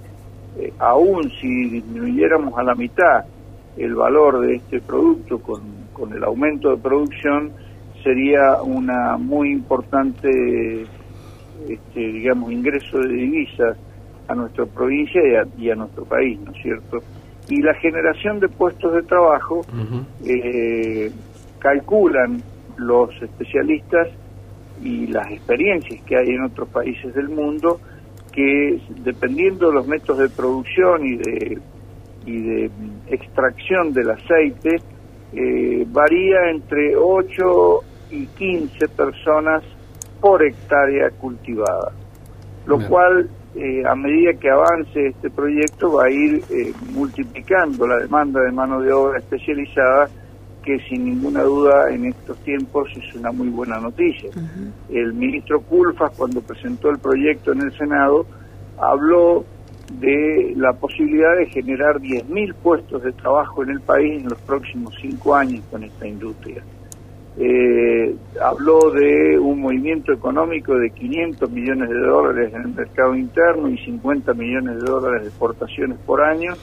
eh, 0.59 0.73
aún 0.79 1.31
si 1.39 1.69
disminuyéramos 1.69 2.57
a 2.59 2.63
la 2.63 2.75
mitad 2.75 3.25
el 3.77 3.95
valor 3.95 4.41
de 4.41 4.55
este 4.55 4.81
producto 4.81 5.39
con, 5.39 5.61
con 5.93 6.11
el 6.11 6.23
aumento 6.23 6.71
de 6.71 6.77
producción, 6.77 7.53
sería 8.03 8.61
una 8.61 9.17
muy 9.17 9.51
importante 9.51 10.85
este, 11.67 11.99
digamos, 11.99 12.51
ingreso 12.51 12.99
de 12.99 13.13
divisas 13.13 13.77
a 14.27 14.35
nuestra 14.35 14.65
provincia 14.65 15.21
y 15.57 15.69
a, 15.69 15.75
nuestro 15.75 16.05
país, 16.05 16.39
¿no 16.41 16.51
es 16.51 16.61
cierto? 16.61 16.99
Y 17.49 17.61
la 17.61 17.73
generación 17.75 18.39
de 18.39 18.49
puestos 18.49 18.93
de 18.93 19.03
trabajo, 19.03 19.65
eh, 20.25 21.11
calculan 21.59 22.41
los 22.77 23.09
especialistas 23.21 24.09
y 24.83 25.07
las 25.07 25.31
experiencias 25.31 26.01
que 26.03 26.17
hay 26.17 26.29
en 26.29 26.43
otros 26.43 26.69
países 26.69 27.13
del 27.15 27.29
mundo, 27.29 27.79
que 28.31 28.79
dependiendo 29.03 29.69
de 29.69 29.73
los 29.73 29.87
métodos 29.87 30.19
de 30.19 30.29
producción 30.29 31.05
y 31.05 31.15
de, 31.17 31.59
y 32.25 32.41
de 32.41 32.71
extracción 33.07 33.93
del 33.93 34.11
aceite, 34.11 34.81
eh, 35.33 35.85
varía 35.89 36.49
entre 36.51 36.95
8 36.95 37.79
y 38.11 38.25
15 38.27 38.87
personas 38.89 39.63
por 40.21 40.43
hectárea 40.43 41.09
cultivada, 41.11 41.91
lo 42.65 42.79
cual 42.87 43.29
eh, 43.55 43.83
a 43.85 43.95
medida 43.95 44.33
que 44.33 44.49
avance 44.49 45.07
este 45.07 45.29
proyecto 45.29 45.93
va 45.93 46.05
a 46.05 46.09
ir 46.09 46.43
eh, 46.49 46.73
multiplicando 46.91 47.87
la 47.87 47.97
demanda 47.97 48.41
de 48.41 48.51
mano 48.51 48.81
de 48.81 48.91
obra 48.91 49.19
especializada 49.19 50.09
que 50.63 50.79
sin 50.89 51.05
ninguna 51.05 51.43
duda 51.43 51.89
en 51.89 52.05
estos 52.05 52.37
tiempos 52.39 52.89
es 52.95 53.15
una 53.15 53.31
muy 53.31 53.47
buena 53.47 53.79
noticia. 53.79 54.29
El 54.89 55.13
ministro 55.13 55.61
Culfas 55.61 56.11
cuando 56.17 56.41
presentó 56.41 56.89
el 56.89 56.99
proyecto 56.99 57.53
en 57.53 57.61
el 57.61 57.77
Senado 57.77 58.25
habló 58.77 59.45
de 59.93 60.53
la 60.55 60.73
posibilidad 60.73 61.37
de 61.37 61.45
generar 61.47 61.99
10.000 61.99 62.53
puestos 62.55 63.03
de 63.03 63.13
trabajo 63.13 63.63
en 63.63 63.69
el 63.69 63.81
país 63.81 64.21
en 64.21 64.29
los 64.29 64.39
próximos 64.39 64.93
cinco 65.01 65.35
años 65.35 65.63
con 65.71 65.83
esta 65.83 66.07
industria 66.07 66.63
eh, 67.39 68.15
habló 68.41 68.89
de 68.89 69.37
un 69.37 69.61
movimiento 69.61 70.11
económico 70.11 70.75
de 70.75 70.89
500 70.89 71.51
millones 71.51 71.89
de 71.89 71.99
dólares 71.99 72.51
en 72.53 72.61
el 72.61 72.69
mercado 72.69 73.15
interno 73.15 73.69
y 73.69 73.77
50 73.77 74.33
millones 74.33 74.77
de 74.77 74.81
dólares 74.81 75.21
de 75.21 75.27
exportaciones 75.27 75.99
por 75.99 76.21
año 76.21 76.53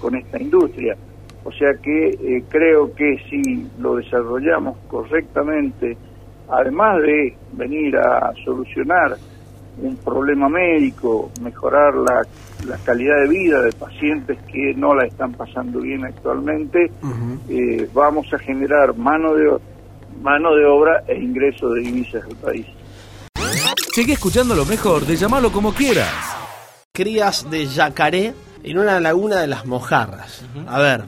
con 0.00 0.14
esta 0.14 0.40
industria. 0.40 0.96
O 1.42 1.50
sea 1.50 1.72
que 1.82 2.10
eh, 2.10 2.44
creo 2.48 2.94
que 2.94 3.16
si 3.28 3.66
lo 3.80 3.96
desarrollamos 3.96 4.78
correctamente, 4.86 5.96
además 6.48 7.02
de 7.02 7.34
venir 7.52 7.96
a 7.96 8.32
solucionar 8.44 9.16
un 9.82 9.96
problema 9.96 10.48
médico, 10.48 11.30
mejorar 11.40 11.94
la, 11.94 12.26
calidad 12.84 13.22
de 13.22 13.28
vida 13.28 13.62
de 13.62 13.72
pacientes 13.72 14.38
que 14.52 14.74
no 14.74 14.94
la 14.94 15.06
están 15.06 15.32
pasando 15.32 15.80
bien 15.80 16.04
actualmente, 16.04 16.90
eh, 17.48 17.88
vamos 17.92 18.32
a 18.32 18.38
generar 18.38 18.94
mano 18.96 19.34
de 19.34 19.58
mano 20.22 20.54
de 20.54 20.66
obra 20.66 21.02
e 21.08 21.18
ingreso 21.18 21.70
de 21.70 21.80
divisas 21.80 22.22
al 22.24 22.36
país. 22.36 22.66
Sigue 23.92 24.12
escuchando 24.12 24.54
lo 24.54 24.66
mejor 24.66 25.06
de 25.06 25.16
llamarlo 25.16 25.50
como 25.50 25.72
quieras. 25.72 26.12
Crías 26.92 27.50
de 27.50 27.66
yacaré 27.66 28.34
en 28.62 28.78
una 28.78 29.00
laguna 29.00 29.40
de 29.40 29.46
las 29.46 29.66
mojarras. 29.66 30.44
A 30.66 30.78
ver, 30.78 31.04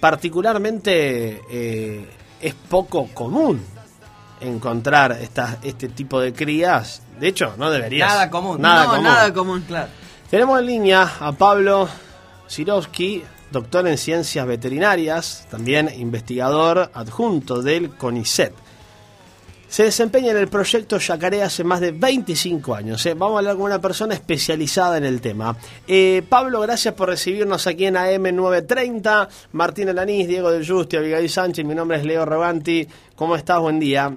particularmente 0.00 1.40
eh, 1.50 2.06
es 2.40 2.54
poco 2.54 3.08
común 3.12 3.60
encontrar 4.42 5.12
esta, 5.20 5.58
este 5.62 5.88
tipo 5.88 6.20
de 6.20 6.32
crías. 6.32 7.02
De 7.18 7.28
hecho, 7.28 7.54
no 7.56 7.70
debería 7.70 8.06
Nada 8.06 8.30
común. 8.30 8.60
Nada 8.60 8.86
común. 8.86 9.04
nada 9.04 9.32
común, 9.32 9.64
claro. 9.66 9.88
Tenemos 10.30 10.58
en 10.60 10.66
línea 10.66 11.12
a 11.20 11.32
Pablo 11.32 11.88
Sirovsky, 12.46 13.22
doctor 13.50 13.86
en 13.86 13.98
ciencias 13.98 14.46
veterinarias, 14.46 15.46
también 15.50 15.90
investigador 15.96 16.90
adjunto 16.94 17.62
del 17.62 17.90
CONICET. 17.96 18.52
Se 19.72 19.84
desempeña 19.84 20.32
en 20.32 20.36
el 20.36 20.48
proyecto 20.48 20.98
Yacaré 20.98 21.42
hace 21.42 21.64
más 21.64 21.80
de 21.80 21.92
25 21.92 22.74
años. 22.74 23.06
¿eh? 23.06 23.14
Vamos 23.14 23.36
a 23.36 23.38
hablar 23.38 23.56
con 23.56 23.64
una 23.64 23.80
persona 23.80 24.12
especializada 24.12 24.98
en 24.98 25.04
el 25.04 25.22
tema. 25.22 25.56
Eh, 25.88 26.22
Pablo, 26.28 26.60
gracias 26.60 26.92
por 26.92 27.08
recibirnos 27.08 27.66
aquí 27.66 27.86
en 27.86 27.94
AM930. 27.94 29.28
Martín 29.52 29.88
Elanís, 29.88 30.28
Diego 30.28 30.50
de 30.50 30.66
Justi, 30.66 30.98
Abigail 30.98 31.30
Sánchez. 31.30 31.64
Mi 31.64 31.74
nombre 31.74 31.96
es 31.96 32.04
Leo 32.04 32.26
Roganti. 32.26 32.86
¿Cómo 33.16 33.34
estás? 33.34 33.60
Buen 33.60 33.80
día. 33.80 34.14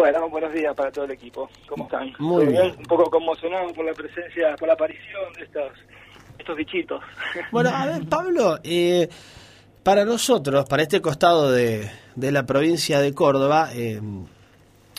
Bueno, 0.00 0.30
buenos 0.30 0.54
días 0.54 0.74
para 0.74 0.90
todo 0.90 1.04
el 1.04 1.10
equipo. 1.10 1.50
¿Cómo 1.68 1.84
están? 1.84 2.10
Muy 2.20 2.46
bien. 2.46 2.74
Un 2.78 2.84
poco 2.84 3.10
conmocionado 3.10 3.70
por 3.74 3.84
la 3.84 3.92
presencia, 3.92 4.56
por 4.56 4.66
la 4.66 4.72
aparición 4.72 5.30
de 5.36 5.44
estos 5.44 5.72
estos 6.38 6.56
bichitos. 6.56 7.02
Bueno, 7.52 7.68
a 7.68 7.84
ver, 7.84 8.08
Pablo, 8.08 8.58
eh, 8.64 9.10
para 9.82 10.06
nosotros, 10.06 10.64
para 10.64 10.84
este 10.84 11.02
costado 11.02 11.52
de, 11.52 11.90
de 12.16 12.32
la 12.32 12.46
provincia 12.46 12.98
de 12.98 13.12
Córdoba, 13.12 13.68
eh, 13.74 14.00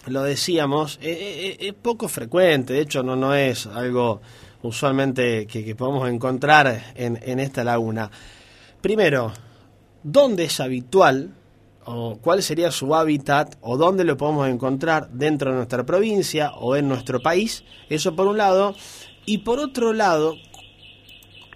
lo 0.05 0.21
decíamos, 0.21 0.99
eh, 1.01 1.57
es 1.59 1.73
poco 1.73 2.07
frecuente, 2.07 2.73
de 2.73 2.81
hecho 2.81 3.01
no, 3.01 3.15
no 3.15 3.33
es 3.33 3.65
algo 3.65 4.21
usualmente 4.61 5.47
que, 5.47 5.73
podemos 5.73 6.07
encontrar 6.11 6.93
en, 6.93 7.17
en 7.23 7.39
esta 7.39 7.63
laguna. 7.63 8.11
Primero, 8.81 9.33
¿dónde 10.03 10.43
es 10.43 10.59
habitual 10.59 11.31
o 11.85 12.17
cuál 12.21 12.43
sería 12.43 12.71
su 12.71 12.95
hábitat 12.95 13.55
o 13.61 13.77
dónde 13.77 14.03
lo 14.03 14.17
podemos 14.17 14.47
encontrar 14.47 15.09
dentro 15.09 15.51
de 15.51 15.57
nuestra 15.57 15.85
provincia 15.85 16.51
o 16.55 16.75
en 16.75 16.87
nuestro 16.87 17.21
país. 17.21 17.63
Eso 17.89 18.15
por 18.15 18.27
un 18.27 18.37
lado. 18.37 18.75
Y 19.25 19.39
por 19.39 19.59
otro 19.59 19.93
lado, 19.93 20.35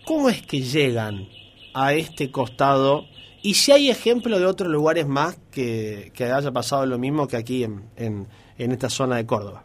¿Cómo 0.06 0.30
es 0.30 0.44
que 0.44 0.62
llegan 0.62 1.28
a 1.74 1.94
este 1.94 2.32
costado? 2.32 3.06
Y 3.42 3.56
si 3.56 3.72
hay 3.72 3.90
ejemplos 3.90 4.40
de 4.40 4.46
otros 4.46 4.70
lugares 4.70 5.08
más 5.08 5.36
que, 5.52 6.12
haya 6.20 6.52
pasado 6.52 6.86
lo 6.86 7.00
mismo 7.00 7.28
que 7.28 7.38
aquí 7.38 7.64
en, 7.64 7.90
en, 7.98 8.72
esta 8.72 8.88
zona 8.88 9.16
de 9.16 9.26
Córdoba. 9.26 9.64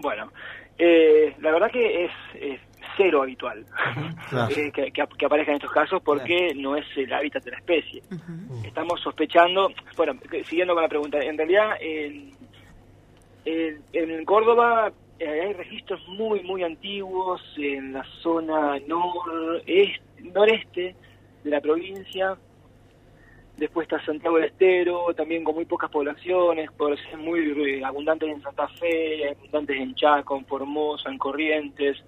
Bueno, 0.00 0.32
eh, 0.78 1.34
la 1.40 1.52
verdad 1.52 1.70
que 1.70 2.06
es, 2.06 2.10
cero 2.96 3.22
habitual 3.22 3.64
eh, 4.56 4.70
que, 4.72 4.90
que, 4.90 5.26
aparezcan 5.26 5.56
estos 5.56 5.72
casos 5.72 6.02
porque 6.02 6.54
no 6.54 6.76
es 6.76 6.86
el 6.96 7.12
hábitat 7.12 7.44
de 7.44 7.50
la 7.50 7.58
especie. 7.58 8.02
Estamos 8.64 9.00
sospechando, 9.00 9.70
bueno, 9.96 10.14
siguiendo 10.44 10.74
con 10.74 10.82
la 10.82 10.88
pregunta, 10.88 11.18
en 11.18 11.36
realidad 11.36 11.76
en, 11.80 12.32
en 13.44 14.24
Córdoba 14.24 14.92
eh, 15.18 15.28
hay 15.28 15.52
registros 15.52 16.06
muy, 16.08 16.42
muy 16.42 16.64
antiguos 16.64 17.40
en 17.56 17.92
la 17.92 18.04
zona 18.22 18.78
noreste 20.32 20.96
de 21.44 21.50
la 21.50 21.60
provincia. 21.60 22.36
Después 23.56 23.84
está 23.84 24.04
Santiago 24.04 24.36
del 24.36 24.46
Estero, 24.46 25.14
también 25.14 25.44
con 25.44 25.54
muy 25.54 25.64
pocas 25.64 25.88
poblaciones, 25.88 26.72
poblaciones 26.72 27.18
muy 27.18 27.40
eh, 27.40 27.84
abundantes 27.84 28.28
en 28.28 28.42
Santa 28.42 28.66
Fe, 28.66 29.30
abundantes 29.30 29.76
en 29.76 29.94
Chaco, 29.94 30.36
en 30.36 30.44
Formosa, 30.46 31.08
en 31.08 31.18
Corrientes, 31.18 32.02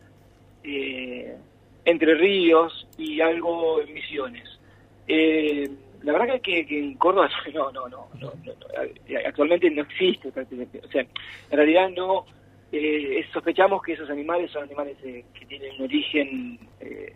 eh, 0.67 1.37
Entre 1.85 2.15
Ríos 2.15 2.87
y 2.99 3.21
algo 3.21 3.81
en 3.81 3.95
Misiones. 3.95 4.59
la 5.07 6.13
verdad 6.13 6.41
que, 6.41 6.67
que, 6.67 6.79
en 6.79 6.95
Córdoba 6.95 7.31
no, 7.55 7.71
no, 7.73 7.89
no, 7.89 8.09
no, 8.21 8.33
actualmente 9.27 9.71
no 9.71 9.83
existe 9.83 10.31
prácticamente. 10.33 10.81
O 10.85 10.89
sea, 10.89 11.03
en 11.03 11.57
realidad 11.57 11.91
no 11.91 12.27
eh, 12.73 13.25
sospechamos 13.33 13.83
que 13.83 13.93
esos 13.93 14.11
animales 14.11 14.51
son 14.51 14.65
animales 14.65 14.97
eh, 15.05 15.25
que 15.33 15.47
tienen 15.47 15.73
un 15.79 15.85
origen, 15.85 16.59
eh, 16.81 17.15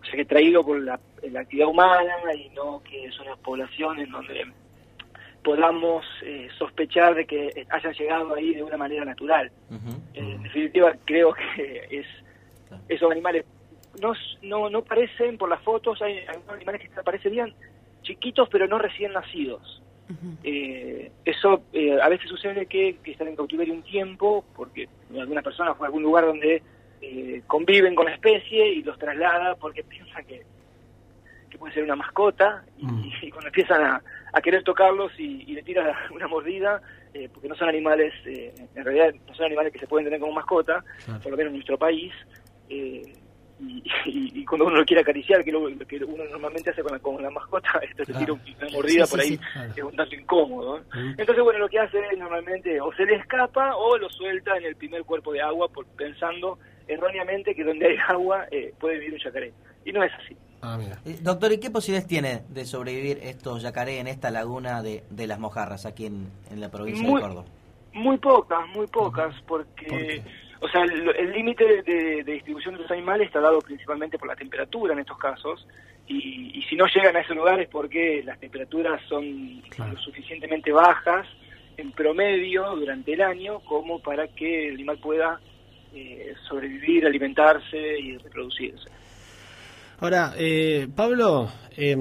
o 0.00 0.04
sea, 0.04 0.16
que 0.16 0.24
traído 0.24 0.62
por 0.64 0.80
la, 0.80 1.00
actividad 1.38 1.68
humana 1.68 2.12
y 2.34 2.48
no 2.50 2.82
que 2.82 3.10
son 3.12 3.26
las 3.26 3.38
poblaciones 3.38 4.10
donde 4.10 4.44
podamos 5.42 6.04
eh, 6.24 6.48
sospechar 6.58 7.14
de 7.14 7.26
que 7.26 7.66
hayan 7.70 7.92
llegado 7.94 8.34
ahí 8.34 8.54
de 8.54 8.62
una 8.62 8.76
manera 8.76 9.04
natural. 9.04 9.50
En 10.14 10.42
definitiva, 10.42 10.94
creo 11.04 11.32
que 11.32 11.86
es 11.90 12.06
esos 12.88 13.10
animales 13.10 13.44
no, 14.00 14.12
no, 14.42 14.70
no 14.70 14.82
parecen, 14.82 15.36
por 15.36 15.48
las 15.48 15.60
fotos, 15.62 16.00
hay 16.02 16.20
algunos 16.26 16.54
animales 16.54 16.82
que 16.82 17.02
parecen 17.02 17.54
chiquitos, 18.02 18.48
pero 18.48 18.66
no 18.66 18.78
recién 18.78 19.12
nacidos. 19.12 19.82
eh, 20.42 21.10
eso 21.24 21.62
eh, 21.72 21.98
a 22.00 22.08
veces 22.08 22.28
sucede 22.28 22.66
que, 22.66 22.96
que, 23.02 23.12
están 23.12 23.28
en 23.28 23.36
cautiverio 23.36 23.74
un 23.74 23.82
tiempo, 23.82 24.44
porque 24.54 24.88
alguna 25.18 25.42
persona 25.42 25.74
fue 25.74 25.86
a 25.86 25.88
algún 25.88 26.02
lugar 26.02 26.26
donde 26.26 26.62
eh, 27.00 27.42
conviven 27.46 27.94
con 27.94 28.06
la 28.06 28.12
especie 28.12 28.74
y 28.74 28.82
los 28.82 28.98
traslada 28.98 29.56
porque 29.56 29.82
piensa 29.82 30.22
que, 30.22 30.42
que 31.50 31.58
puede 31.58 31.74
ser 31.74 31.84
una 31.84 31.96
mascota 31.96 32.64
y, 32.78 33.30
cuando 33.30 33.48
empiezan 33.48 33.82
a, 33.82 34.02
a 34.32 34.40
querer 34.40 34.62
tocarlos 34.62 35.12
y, 35.18 35.44
y, 35.46 35.54
le 35.54 35.62
tiran 35.62 35.92
una 36.14 36.28
mordida, 36.28 36.80
eh, 37.12 37.28
porque 37.32 37.48
no 37.48 37.54
son 37.54 37.68
animales, 37.68 38.14
eh, 38.24 38.54
en 38.74 38.84
realidad 38.84 39.14
no 39.26 39.34
son 39.34 39.46
animales 39.46 39.72
que 39.72 39.78
se 39.78 39.86
pueden 39.86 40.06
tener 40.06 40.20
como 40.20 40.32
mascota, 40.32 40.84
claro. 41.04 41.20
por 41.20 41.32
lo 41.32 41.36
menos 41.36 41.50
en 41.50 41.56
nuestro 41.56 41.78
país, 41.78 42.12
eh, 42.68 43.02
y, 43.60 43.82
y, 44.06 44.40
y, 44.40 44.44
cuando 44.44 44.66
uno 44.66 44.76
lo 44.76 44.84
quiere 44.84 45.02
acariciar, 45.02 45.44
que 45.44 45.52
lo, 45.52 45.66
que 45.86 46.04
uno 46.04 46.24
normalmente 46.24 46.70
hace 46.70 46.82
con 46.82 46.92
la, 46.92 46.98
con 46.98 47.22
la 47.22 47.30
mascota, 47.30 47.70
esto 47.82 48.04
claro. 48.04 48.36
te 48.36 48.44
tira 48.44 48.58
una 48.66 48.72
mordida 48.72 49.06
sí, 49.06 49.10
por 49.10 49.20
ahí, 49.20 49.28
sí, 49.28 49.38
claro. 49.52 49.72
es 49.76 49.82
un 49.82 49.96
tanto 49.96 50.14
incómodo. 50.14 50.78
¿eh? 50.78 50.82
Uh 50.94 51.14
Entonces, 51.18 51.44
bueno, 51.44 51.58
lo 51.60 51.68
que 51.68 51.78
hace 51.78 51.98
normalmente 52.16 52.80
o 52.80 52.92
se 52.94 53.04
le 53.04 53.16
escapa 53.16 53.76
o 53.76 53.96
lo 53.96 54.08
suelta 54.10 54.56
en 54.56 54.64
el 54.64 54.76
primer 54.76 55.04
cuerpo 55.04 55.32
de 55.32 55.42
agua 55.42 55.68
por, 55.68 55.86
pensando 55.86 56.58
erróneamente 56.88 57.54
que 57.54 57.64
donde 57.64 57.86
hay 57.86 57.96
agua 58.08 58.46
eh, 58.50 58.74
puede 58.78 58.98
vivir 58.98 59.14
un 59.14 59.20
yacaré. 59.20 59.52
Y 59.84 59.92
no 59.92 60.02
es 60.02 60.12
así. 60.14 60.36
Ah, 60.64 60.78
eh, 61.04 61.18
doctor, 61.20 61.52
¿y 61.52 61.58
qué 61.58 61.70
posibilidades 61.70 62.08
tiene 62.08 62.42
de 62.48 62.64
sobrevivir 62.64 63.18
estos 63.22 63.62
yacaré 63.62 63.98
en 63.98 64.06
esta 64.06 64.30
laguna 64.30 64.80
de, 64.82 65.02
de 65.10 65.26
las 65.26 65.40
Mojarras 65.40 65.86
aquí 65.86 66.06
en, 66.06 66.28
en 66.50 66.60
la 66.60 66.70
provincia 66.70 67.04
muy, 67.04 67.20
de 67.20 67.26
Córdoba? 67.26 67.44
Muy 67.92 68.18
pocas, 68.18 68.68
muy 68.68 68.86
pocas, 68.86 69.34
porque... 69.46 69.86
¿Por 69.86 70.51
o 70.62 70.68
sea, 70.68 70.84
el 70.84 71.32
límite 71.32 71.82
de, 71.82 72.22
de, 72.22 72.32
distribución 72.32 72.74
de 72.74 72.82
los 72.82 72.90
animales 72.90 73.26
está 73.26 73.40
dado 73.40 73.58
principalmente 73.58 74.16
por 74.16 74.28
la 74.28 74.36
temperatura 74.36 74.92
en 74.92 75.00
estos 75.00 75.18
casos, 75.18 75.66
y, 76.06 76.56
y 76.56 76.62
si 76.62 76.76
no 76.76 76.86
llegan 76.86 77.16
a 77.16 77.20
ese 77.20 77.34
lugar 77.34 77.60
es 77.60 77.68
porque 77.68 78.22
las 78.24 78.38
temperaturas 78.38 79.00
son 79.08 79.60
claro. 79.70 79.92
lo 79.92 79.98
suficientemente 79.98 80.70
bajas 80.70 81.26
en 81.76 81.90
promedio 81.92 82.76
durante 82.76 83.12
el 83.12 83.22
año 83.22 83.60
como 83.60 84.00
para 84.00 84.28
que 84.28 84.68
el 84.68 84.74
animal 84.74 84.98
pueda 84.98 85.40
eh, 85.94 86.34
sobrevivir, 86.48 87.06
alimentarse 87.06 87.98
y 87.98 88.16
reproducirse. 88.18 88.88
Ahora, 90.00 90.32
eh, 90.36 90.88
Pablo, 90.94 91.48
eh, 91.76 91.96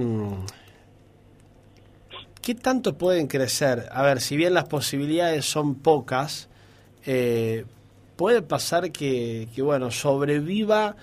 ¿qué 2.41 2.55
tanto 2.55 2.97
pueden 2.97 3.27
crecer? 3.27 3.85
A 3.91 4.03
ver, 4.03 4.21
si 4.21 4.37
bien 4.37 4.53
las 4.53 4.67
posibilidades 4.67 5.45
son 5.45 5.75
pocas, 5.75 6.49
eh, 7.05 7.65
puede 8.15 8.41
pasar 8.41 8.91
que, 8.91 9.47
que, 9.53 9.61
bueno, 9.61 9.91
sobreviva 9.91 10.95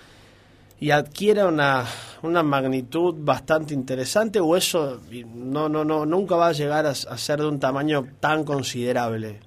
y 0.79 0.91
adquiera 0.91 1.47
una, 1.47 1.85
una 2.21 2.43
magnitud 2.43 3.15
bastante 3.17 3.73
interesante 3.73 4.39
o 4.39 4.55
eso 4.55 5.01
no, 5.35 5.67
no, 5.67 5.83
no, 5.83 6.05
nunca 6.05 6.35
va 6.35 6.47
a 6.47 6.53
llegar 6.53 6.85
a, 6.85 6.91
a 6.91 6.93
ser 7.17 7.39
de 7.39 7.47
un 7.47 7.59
tamaño 7.59 8.05
tan 8.19 8.43
considerable. 8.43 9.39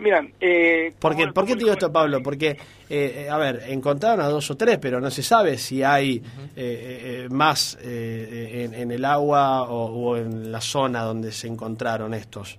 Mira, 0.00 0.26
eh, 0.40 0.94
Porque, 0.98 1.28
¿por 1.28 1.44
qué 1.44 1.52
te 1.52 1.58
digo 1.58 1.72
esto, 1.72 1.92
Pablo? 1.92 2.22
Porque, 2.22 2.56
eh, 2.88 3.28
a 3.30 3.36
ver, 3.36 3.64
encontraron 3.68 4.24
a 4.24 4.28
dos 4.28 4.50
o 4.50 4.56
tres, 4.56 4.78
pero 4.78 4.98
no 4.98 5.10
se 5.10 5.22
sabe 5.22 5.58
si 5.58 5.82
hay 5.82 6.18
uh 6.18 6.22
-huh. 6.22 6.50
eh, 6.56 7.28
más 7.30 7.76
en, 7.82 8.72
en, 8.72 8.90
el 8.90 9.04
agua 9.04 9.64
o, 9.64 10.10
o, 10.10 10.16
en 10.16 10.50
la 10.50 10.60
zona 10.62 11.02
donde 11.02 11.32
se 11.32 11.48
encontraron 11.48 12.14
estos. 12.14 12.58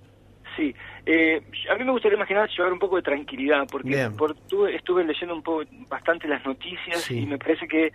Sí, 0.56 0.72
a 1.06 1.74
mí 1.74 1.84
me 1.84 1.92
gustaría 1.92 2.16
imaginar 2.16 2.48
llevar 2.48 2.72
un 2.72 2.78
poco 2.78 2.96
de 2.96 3.02
tranquilidad, 3.02 3.66
porque 3.70 4.08
por, 4.16 4.34
tuve, 4.46 4.76
estuve 4.76 5.04
leyendo 5.04 5.34
un 5.34 5.42
poco 5.42 5.64
bastante 5.88 6.28
las 6.28 6.44
noticias 6.44 7.02
sí. 7.02 7.20
y 7.20 7.26
me 7.26 7.38
parece 7.38 7.66
que 7.66 7.92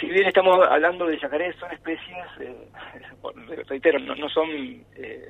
si 0.00 0.06
bien 0.06 0.26
estamos 0.26 0.58
hablando 0.68 1.06
de 1.06 1.18
yacarés, 1.18 1.54
son 1.56 1.70
especies, 1.70 2.26
eh, 2.40 2.68
reitero, 3.68 3.98
no, 3.98 4.14
no 4.14 4.28
son 4.28 4.48
eh, 4.96 5.28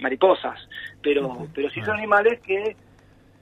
mariposas, 0.00 0.68
pero, 1.02 1.48
pero 1.54 1.68
sí 1.70 1.80
son 1.82 1.96
animales 1.96 2.40
que 2.40 2.76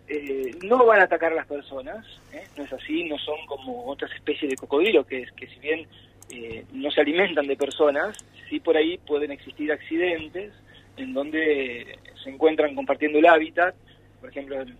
eh, 0.08 0.50
no 0.64 0.84
van 0.84 1.00
a 1.00 1.04
atacar 1.04 1.32
a 1.32 1.36
las 1.36 1.46
personas, 1.46 2.04
¿eh? 2.32 2.44
no 2.56 2.64
es 2.64 2.72
así, 2.72 3.04
no 3.04 3.16
son 3.18 3.36
como 3.46 3.86
otras 3.86 4.12
especies 4.12 4.50
de 4.50 4.56
cocodrilo 4.56 5.04
que, 5.06 5.26
que 5.36 5.46
si 5.46 5.58
bien 5.60 5.86
eh, 6.30 6.64
no 6.72 6.90
se 6.90 7.00
alimentan 7.00 7.46
de 7.46 7.56
personas, 7.56 8.16
sí 8.48 8.60
por 8.60 8.76
ahí 8.76 8.98
pueden 8.98 9.30
existir 9.30 9.70
accidentes 9.72 10.52
en 10.96 11.12
donde 11.12 11.98
se 12.22 12.30
encuentran 12.30 12.74
compartiendo 12.74 13.18
el 13.18 13.26
hábitat, 13.26 13.74
por 14.20 14.30
ejemplo, 14.30 14.60
en, 14.60 14.76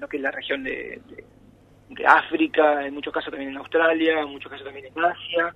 lo 0.00 0.08
que 0.08 0.16
es 0.16 0.22
la 0.22 0.30
región 0.30 0.64
de, 0.64 1.00
de, 1.08 1.24
de, 1.90 2.06
África, 2.06 2.86
en 2.86 2.94
muchos 2.94 3.12
casos 3.12 3.30
también 3.30 3.50
en 3.50 3.58
Australia, 3.58 4.20
en 4.20 4.30
muchos 4.30 4.50
casos 4.50 4.64
también 4.64 4.86
en 4.86 5.04
Asia, 5.04 5.54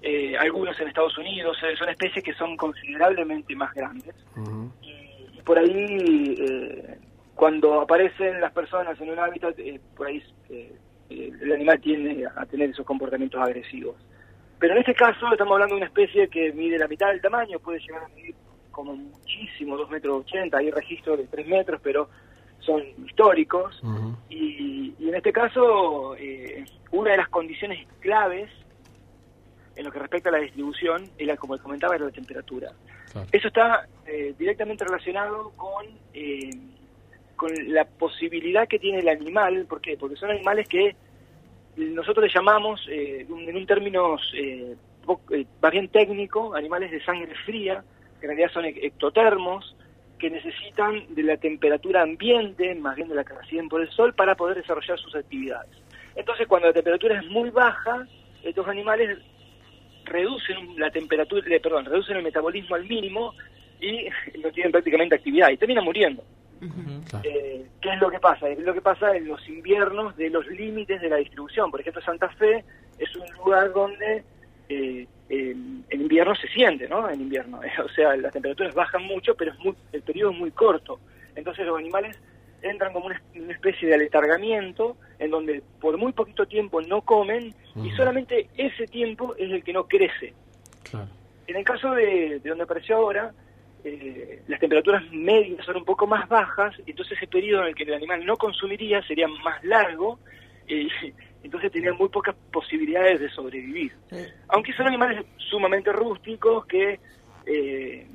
eh, 0.00 0.36
algunos 0.38 0.78
en 0.80 0.88
Estados 0.88 1.16
Unidos, 1.18 1.56
son 1.78 1.88
especies 1.88 2.24
que 2.24 2.32
son 2.34 2.56
considerablemente 2.56 3.54
más 3.54 3.72
grandes. 3.74 4.14
Uh 4.36 4.40
-huh. 4.40 4.72
y, 4.80 5.38
y, 5.38 5.42
por 5.42 5.58
ahí 5.58 6.34
eh, 6.38 6.98
cuando 7.34 7.80
aparecen 7.80 8.40
las 8.40 8.52
personas 8.52 9.00
en 9.00 9.10
un 9.10 9.18
hábitat, 9.18 9.58
eh, 9.58 9.80
por 9.96 10.06
ahí 10.06 10.22
eh, 10.48 10.72
el 11.08 11.52
animal 11.52 11.80
tiende 11.80 12.26
a 12.34 12.46
tener 12.46 12.70
esos 12.70 12.86
comportamientos 12.86 13.40
agresivos. 13.40 13.96
Pero 14.58 14.74
en 14.74 14.80
este 14.80 14.94
caso 14.94 15.26
estamos 15.32 15.54
hablando 15.54 15.74
de 15.74 15.80
una 15.80 15.86
especie 15.86 16.28
que 16.28 16.52
mide 16.52 16.78
la 16.78 16.86
mitad 16.86 17.08
del 17.08 17.20
tamaño, 17.20 17.58
puede 17.58 17.80
llegar 17.80 18.04
a 18.04 18.08
medir 18.08 18.34
como 18.72 18.96
muchísimo, 18.96 19.76
2 19.76 19.90
metros 19.90 20.24
80, 20.26 20.56
hay 20.58 20.70
registros 20.70 21.18
de 21.18 21.26
3 21.26 21.46
metros, 21.46 21.80
pero 21.82 22.08
son 22.60 22.82
históricos. 23.06 23.80
Uh 23.82 23.86
-huh. 23.86 24.16
y, 24.28 24.94
y, 24.98 25.08
en 25.08 25.14
este 25.14 25.32
caso, 25.32 26.16
eh, 26.16 26.64
una 26.90 27.12
de 27.12 27.16
las 27.18 27.28
condiciones 27.28 27.86
claves 28.00 28.50
en 29.76 29.84
lo 29.84 29.92
que 29.92 30.00
respecta 30.00 30.28
a 30.28 30.32
la 30.32 30.38
distribución, 30.38 31.08
era, 31.16 31.36
como 31.36 31.56
comentaba, 31.58 31.94
era 31.94 32.06
la 32.06 32.10
temperatura. 32.10 32.72
Claro. 33.12 33.28
Eso 33.30 33.48
está 33.48 33.86
eh, 34.06 34.34
directamente 34.38 34.84
relacionado 34.84 35.50
con 35.56 35.86
eh, 36.12 36.50
con 37.42 37.50
la 37.74 37.84
posibilidad 37.84 38.68
que 38.68 38.78
tiene 38.78 39.00
el 39.00 39.08
animal, 39.08 39.66
¿por 39.68 39.80
qué? 39.80 39.96
Porque 39.96 40.14
son 40.14 40.30
animales 40.30 40.68
que 40.68 40.94
nosotros 41.76 42.24
le 42.24 42.32
llamamos, 42.32 42.86
eh, 42.88 43.26
en 43.28 43.56
un 43.56 43.66
término 43.66 44.16
eh, 44.36 44.76
eh, 45.30 45.46
más 45.60 45.72
bien 45.72 45.88
técnico, 45.88 46.54
animales 46.54 46.92
de 46.92 47.02
sangre 47.04 47.34
fría, 47.44 47.82
en 48.26 48.30
realidad 48.30 48.50
son 48.52 48.64
ectotermos, 48.64 49.76
que 50.18 50.30
necesitan 50.30 51.14
de 51.14 51.22
la 51.24 51.36
temperatura 51.36 52.02
ambiente, 52.02 52.74
más 52.76 52.94
bien 52.94 53.08
de 53.08 53.16
la 53.16 53.24
que 53.24 53.34
reciben 53.34 53.68
por 53.68 53.80
el 53.80 53.90
sol, 53.90 54.14
para 54.14 54.36
poder 54.36 54.56
desarrollar 54.56 54.98
sus 54.98 55.14
actividades. 55.16 55.70
Entonces, 56.14 56.46
cuando 56.46 56.68
la 56.68 56.72
temperatura 56.74 57.18
es 57.18 57.26
muy 57.28 57.50
baja, 57.50 58.06
estos 58.44 58.68
animales 58.68 59.18
reducen 60.04 60.78
la 60.78 60.90
temperatura, 60.90 61.44
eh, 61.48 61.60
perdón, 61.60 61.86
reducen 61.86 62.16
el 62.18 62.22
metabolismo 62.22 62.76
al 62.76 62.84
mínimo 62.86 63.34
y 63.80 64.08
no 64.42 64.50
tienen 64.52 64.72
prácticamente 64.72 65.16
actividad 65.16 65.50
y 65.50 65.56
terminan 65.56 65.84
muriendo. 65.84 66.22
Uh 66.60 66.66
-huh. 66.66 67.10
claro. 67.10 67.28
eh, 67.28 67.66
¿Qué 67.80 67.92
es 67.92 68.00
lo 68.00 68.08
que 68.08 68.20
pasa? 68.20 68.48
Es 68.48 68.60
lo 68.60 68.72
que 68.74 68.80
pasa 68.80 69.16
en 69.16 69.26
los 69.26 69.48
inviernos 69.48 70.16
de 70.16 70.30
los 70.30 70.46
límites 70.46 71.00
de 71.00 71.08
la 71.08 71.16
distribución. 71.16 71.70
Por 71.72 71.80
ejemplo, 71.80 72.00
Santa 72.02 72.28
Fe 72.28 72.64
es 72.98 73.16
un 73.16 73.26
lugar 73.38 73.72
donde 73.72 74.22
eh, 74.72 75.06
en 75.28 76.00
invierno 76.00 76.34
se 76.34 76.48
siente, 76.48 76.88
¿no? 76.88 77.08
En 77.08 77.20
invierno. 77.20 77.60
o 77.84 77.88
sea, 77.90 78.16
las 78.16 78.32
temperaturas 78.32 78.74
bajan 78.74 79.04
mucho, 79.04 79.34
pero 79.34 79.52
es 79.52 79.58
muy, 79.60 79.74
el 79.92 80.02
periodo 80.02 80.32
es 80.32 80.38
muy 80.38 80.50
corto. 80.50 81.00
Entonces 81.34 81.66
los 81.66 81.78
animales 81.78 82.18
entran 82.62 82.92
como 82.92 83.06
una, 83.06 83.20
una, 83.34 83.52
especie 83.52 83.88
de 83.88 83.94
aletargamiento 83.94 84.96
en 85.18 85.30
donde 85.30 85.62
por 85.80 85.96
muy 85.98 86.12
poquito 86.12 86.46
tiempo 86.46 86.80
no 86.80 87.00
comen 87.00 87.54
uh 87.74 87.80
-huh. 87.80 87.86
y 87.86 87.90
solamente 87.96 88.48
ese 88.56 88.86
tiempo 88.86 89.34
es 89.36 89.50
el 89.50 89.64
que 89.64 89.72
no 89.72 89.88
crece. 89.88 90.32
Claro. 90.88 91.08
En 91.46 91.56
el 91.56 91.64
caso 91.64 91.92
de, 91.92 92.38
de 92.40 92.48
donde 92.48 92.64
apareció 92.64 92.96
ahora, 92.96 93.32
eh, 93.84 94.42
las 94.46 94.60
temperaturas 94.60 95.02
medias 95.10 95.64
son 95.66 95.76
un 95.76 95.84
poco 95.84 96.06
más 96.06 96.28
bajas, 96.28 96.74
entonces 96.86 97.18
ese 97.18 97.26
periodo 97.26 97.62
en 97.62 97.68
el 97.68 97.74
que 97.74 97.82
el 97.82 97.94
animal 97.94 98.24
no 98.24 98.36
consumiría 98.36 99.02
sería 99.02 99.26
más 99.26 99.62
largo, 99.64 100.20
eh, 100.68 100.86
entonces 101.42 101.72
tendría 101.72 101.92
muy 101.92 102.08
pocas 102.08 102.34
posibilidades 102.52 103.20
de 103.20 103.28
sobrevivir. 103.30 103.92
Aunque 104.48 104.72
son 104.72 104.86
animales 104.86 105.24
sumamente 105.36 105.92
rústicos 105.92 106.66
que 106.66 107.00
eh, 107.46 108.06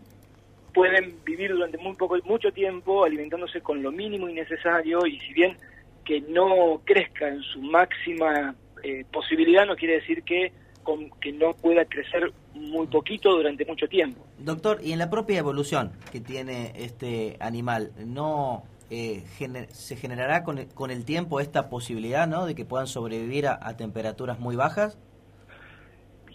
pueden 0.74 1.24
vivir 1.26 1.52
durante 1.52 1.78
muy 1.78 1.96
poco, 1.96 2.18
mucho 2.26 2.52
tiempo 2.52 3.04
alimentándose 3.04 3.62
con 3.62 3.82
lo 3.82 3.92
mínimo 3.92 4.30
y 4.30 4.34
necesario, 4.34 5.06
y 5.06 5.20
si 5.20 5.34
bien 5.34 5.58
que 6.06 6.22
no 6.22 6.82
crezca 6.86 7.28
en 7.28 7.42
su 7.42 7.62
máxima 7.62 8.56
eh, 8.84 9.04
posibilidad, 9.12 9.66
no 9.66 9.76
quiere 9.76 9.96
decir 9.96 10.24
que 10.24 10.54
con, 10.84 11.10
que 11.20 11.34
no 11.34 11.54
pueda 11.54 11.84
crecer 11.86 12.32
muy 12.54 12.88
poquito 12.88 13.36
durante 13.36 13.66
mucho 13.66 13.88
tiempo. 13.88 14.26
Doctor, 14.38 14.80
y 14.82 14.94
en 14.94 15.00
la 15.00 15.10
propia 15.10 15.40
evolución 15.40 15.92
que 16.12 16.22
tiene 16.22 16.72
este 16.76 17.36
animal, 17.40 17.92
¿no 18.06 18.64
eh, 18.90 19.24
gener 19.38 19.68
se 19.72 19.96
generará 19.96 20.44
con 20.44 20.58
el, 20.60 20.68
con 20.74 20.92
el, 20.92 21.06
tiempo 21.06 21.40
esta 21.40 21.70
posibilidad 21.70 22.28
¿no? 22.28 22.46
de 22.46 22.56
que 22.56 22.66
puedan 22.66 22.88
sobrevivir 22.88 23.48
a, 23.48 23.60
a 23.62 23.76
temperaturas 23.78 24.40
muy 24.40 24.56
bajas? 24.56 24.98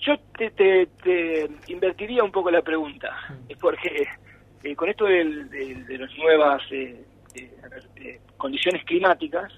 Yo 0.05 0.19
te, 0.37 0.51
te, 0.51 0.87
te, 1.03 1.49
invertiría 1.69 2.25
un 2.25 2.33
poco 2.33 2.51
la 2.51 2.63
pregunta, 2.63 3.11
porque 3.61 4.07
eh, 4.65 4.75
con 4.75 4.89
esto 4.89 5.05
del- 5.07 5.49
del- 5.49 5.87
de, 5.87 5.99
las 5.99 6.11
nuevas 6.19 6.61
eh, 6.73 7.05
eh, 7.35 7.51
eh, 7.97 8.21
condiciones 8.37 8.85
climáticas, 8.85 9.53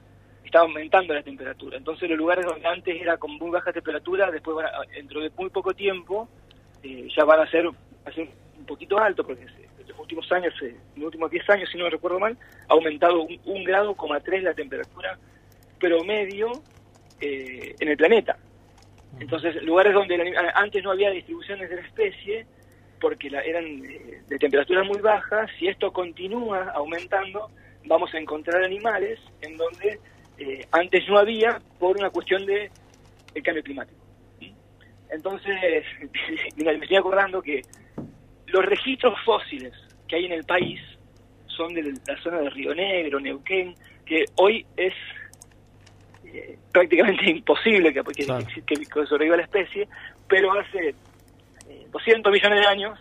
está 0.44 0.60
aumentando 0.60 1.14
la 1.14 1.22
temperatura. 1.22 1.78
Entonces 1.78 2.08
los 2.08 2.18
lugares 2.18 2.44
donde 2.44 2.66
antes 2.66 3.00
era 3.00 3.16
con 3.16 3.32
muy 3.38 3.50
baja 3.50 3.72
temperatura, 3.72 4.30
después 4.30 4.54
van 4.56 4.66
a- 4.66 4.84
dentro 4.94 5.20
de 5.20 5.30
muy 5.36 5.48
poco 5.50 5.72
tiempo 5.74 6.28
ya 7.16 7.24
van 7.24 7.40
a 7.40 7.50
ser, 7.50 7.66
a 8.04 8.12
ser 8.12 8.28
un 8.58 8.66
poquito 8.66 8.98
alto, 8.98 9.24
porque 9.26 9.46
se- 9.46 9.63
los 9.88 9.98
últimos 9.98 10.30
años, 10.32 10.54
eh, 10.62 10.68
en 10.94 11.00
los 11.00 11.06
últimos 11.06 11.30
10 11.30 11.48
años, 11.50 11.68
si 11.70 11.78
no 11.78 11.84
me 11.84 11.90
recuerdo 11.90 12.18
mal, 12.18 12.36
ha 12.68 12.72
aumentado 12.72 13.22
un, 13.22 13.38
un 13.44 13.64
grado, 13.64 13.94
coma 13.94 14.20
tres 14.20 14.42
la 14.42 14.54
temperatura 14.54 15.18
promedio 15.78 16.62
eh, 17.20 17.74
en 17.78 17.88
el 17.88 17.96
planeta. 17.96 18.36
Entonces, 19.20 19.62
lugares 19.62 19.94
donde 19.94 20.16
anim- 20.16 20.52
antes 20.54 20.82
no 20.82 20.90
había 20.90 21.10
distribuciones 21.10 21.68
de 21.70 21.76
la 21.76 21.82
especie, 21.82 22.46
porque 23.00 23.30
la- 23.30 23.42
eran 23.42 23.64
eh, 23.64 24.22
de 24.26 24.38
temperaturas 24.38 24.86
muy 24.86 25.00
bajas, 25.00 25.50
si 25.58 25.68
esto 25.68 25.92
continúa 25.92 26.70
aumentando, 26.74 27.50
vamos 27.86 28.12
a 28.14 28.18
encontrar 28.18 28.62
animales 28.64 29.20
en 29.42 29.56
donde 29.56 29.98
eh, 30.38 30.66
antes 30.72 31.06
no 31.08 31.18
había 31.18 31.60
por 31.78 31.96
una 31.96 32.10
cuestión 32.10 32.44
de 32.46 32.70
el 33.34 33.42
cambio 33.42 33.62
climático. 33.62 34.00
¿sí? 34.40 34.52
Entonces, 35.10 35.84
me 36.56 36.72
estoy 36.72 36.96
acordando 36.96 37.40
que 37.42 37.62
los 38.54 38.64
registros 38.64 39.14
fósiles 39.24 39.72
que 40.06 40.14
hay 40.14 40.26
en 40.26 40.32
el 40.32 40.44
país 40.44 40.80
son 41.48 41.74
de 41.74 41.82
la 41.82 42.16
zona 42.22 42.38
de 42.38 42.50
Río 42.50 42.72
Negro, 42.72 43.18
Neuquén, 43.18 43.74
que 44.06 44.24
hoy 44.36 44.64
es 44.76 44.94
eh, 46.24 46.56
prácticamente 46.72 47.28
imposible 47.30 47.92
que, 47.92 48.02
que, 48.04 48.24
Claro. 48.24 48.46
que- 48.64 48.76
que 48.76 49.06
sobreviva 49.06 49.36
la 49.36 49.42
especie, 49.42 49.88
pero 50.28 50.52
hace 50.52 50.90
eh, 51.68 51.86
200 51.90 52.32
millones 52.32 52.60
de 52.60 52.66
años 52.66 52.98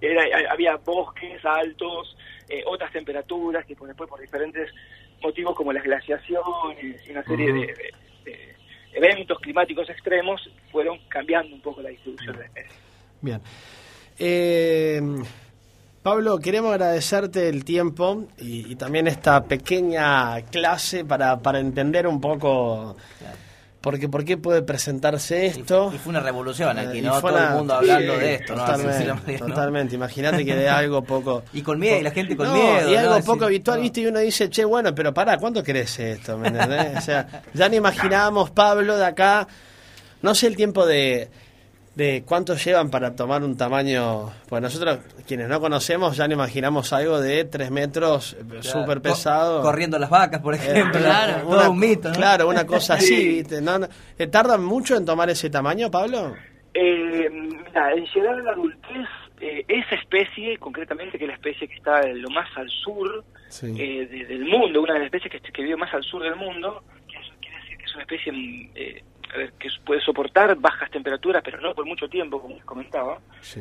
era- 0.00 0.50
había 0.52 0.76
bosques 0.76 1.44
altos, 1.44 2.16
eh, 2.48 2.62
otras 2.66 2.90
temperaturas 2.90 3.66
que 3.66 3.76
por- 3.76 3.88
después 3.88 4.08
por 4.08 4.20
diferentes 4.22 4.70
motivos 5.22 5.54
como 5.54 5.70
las 5.74 5.84
glaciaciones 5.84 7.06
y 7.06 7.10
una 7.10 7.22
serie 7.24 7.52
de 7.52 7.74
eventos 8.94 9.38
climáticos 9.40 9.88
extremos 9.90 10.48
fueron 10.72 10.98
cambiando 11.08 11.54
un 11.54 11.60
poco 11.60 11.82
la 11.82 11.90
distribución 11.90 12.32
de 12.36 12.38
la 12.40 12.46
especie. 12.46 12.72
Bien. 13.20 13.40
Eh, 14.18 15.00
Pablo, 16.02 16.38
queremos 16.38 16.70
agradecerte 16.72 17.48
el 17.48 17.64
tiempo 17.64 18.24
y, 18.38 18.72
y 18.72 18.76
también 18.76 19.06
esta 19.08 19.44
pequeña 19.44 20.40
clase 20.42 21.04
para, 21.04 21.38
para 21.38 21.58
entender 21.60 22.06
un 22.06 22.20
poco 22.20 22.96
por 23.80 23.98
qué, 23.98 24.08
por 24.08 24.24
qué 24.24 24.36
puede 24.38 24.62
presentarse 24.62 25.46
esto. 25.46 25.90
Y 25.94 25.98
fue 25.98 26.10
una 26.10 26.20
revolución 26.20 26.78
aquí, 26.78 26.98
Eh, 26.98 27.02
¿no? 27.02 27.20
Todo 27.20 27.32
una- 27.34 27.48
el 27.48 27.54
mundo 27.54 27.74
hablando 27.74 28.14
sí, 28.14 28.20
de 28.20 28.34
esto, 28.36 28.54
¿no? 28.56 28.64
Totalmente. 29.38 29.94
Imagínate 29.96 30.44
que 30.46 30.54
de 30.54 30.68
algo 30.70 31.02
poco... 31.02 31.42
Y 31.52 31.62
con 31.62 31.78
miedo, 31.78 31.98
y 31.98 32.02
la 32.02 32.10
gente 32.10 32.36
con 32.36 32.46
No, 32.46 32.54
miedo. 32.54 32.90
y 32.90 32.94
algo 32.96 33.20
poco 33.20 33.44
habitual. 33.44 33.80
¿viste? 33.80 34.00
Y 34.00 34.06
uno 34.06 34.20
dice, 34.20 34.48
che, 34.48 34.64
bueno, 34.64 34.94
pero 34.94 35.12
pará, 35.12 35.36
¿cuánto 35.36 35.62
crece 35.62 36.12
esto? 36.12 36.38
¿Me 36.38 36.48
entendés? 36.48 36.96
O 36.96 37.00
sea, 37.02 37.42
ya 37.52 37.68
no 37.68 37.74
imaginábamos, 37.76 38.50
Pablo, 38.50 38.96
de 38.96 39.04
acá, 39.04 39.46
no 40.22 40.34
sé 40.34 40.46
el 40.46 40.56
tiempo 40.56 40.86
de, 40.86 41.28
de 41.98 42.22
cuánto 42.24 42.54
llevan 42.54 42.90
para 42.90 43.16
tomar 43.16 43.42
un 43.42 43.56
tamaño, 43.56 44.30
pues 44.48 44.62
nosotros, 44.62 45.00
quienes 45.26 45.48
no 45.48 45.60
conocemos, 45.60 46.16
ya 46.16 46.28
no 46.28 46.34
imaginamos 46.34 46.92
algo 46.92 47.20
de 47.20 47.44
tres 47.44 47.72
metros, 47.72 48.34
eh, 48.34 48.44
Claro. 48.48 48.62
súper 48.62 49.02
pesado. 49.02 49.62
corriendo 49.62 49.98
las 49.98 50.08
vacas, 50.08 50.40
por 50.40 50.54
Eh, 50.54 50.58
ejemplo. 50.58 51.00
claro. 51.00 51.42
Todo 51.42 51.56
una- 51.58 51.70
un 51.70 51.78
mito, 51.80 52.08
¿no? 52.10 52.14
Claro, 52.14 52.48
una 52.48 52.64
cosa 52.66 52.94
así, 52.94 53.06
Sí. 53.16 53.28
¿viste? 53.40 53.60
No, 53.60 53.80
no. 53.80 53.88
¿Tardan 54.30 54.64
mucho 54.64 54.94
en 54.96 55.04
tomar 55.04 55.28
ese 55.28 55.50
tamaño, 55.50 55.90
Pablo? 55.90 56.36
Eh, 56.72 57.28
mira, 57.30 57.92
en 57.92 58.04
llegar 58.14 58.34
a 58.34 58.42
la 58.42 58.52
adultez, 58.52 59.08
eh, 59.40 59.64
esa 59.66 59.96
especie, 59.96 60.56
concretamente 60.58 61.18
que 61.18 61.24
es 61.24 61.28
la 61.28 61.34
especie 61.34 61.66
que 61.66 61.74
está 61.74 62.06
lo 62.06 62.30
más 62.30 62.48
al 62.56 62.68
sur 62.70 63.24
Sí. 63.48 63.74
eh, 63.76 64.06
de- 64.06 64.24
del 64.26 64.44
mundo, 64.44 64.82
una 64.82 64.92
de 64.92 65.00
las 65.00 65.06
especies 65.06 65.32
que, 65.32 65.52
que 65.52 65.62
vive 65.64 65.76
más 65.76 65.92
al 65.92 66.04
sur 66.04 66.22
del 66.22 66.36
mundo, 66.36 66.84
que 67.08 67.16
eso 67.18 67.32
quiere 67.40 67.56
decir 67.56 67.76
que 67.76 67.84
es 67.86 67.94
una 67.94 68.02
especie 68.02 68.30
mm, 68.32 68.70
eh, 68.76 69.02
que 69.58 69.68
puede 69.84 70.00
soportar 70.00 70.54
bajas 70.56 70.90
temperaturas, 70.90 71.42
pero 71.44 71.60
no 71.60 71.74
por 71.74 71.84
mucho 71.86 72.08
tiempo, 72.08 72.40
como 72.40 72.54
les 72.56 72.64
comentaba. 72.64 73.18
Sí. 73.40 73.60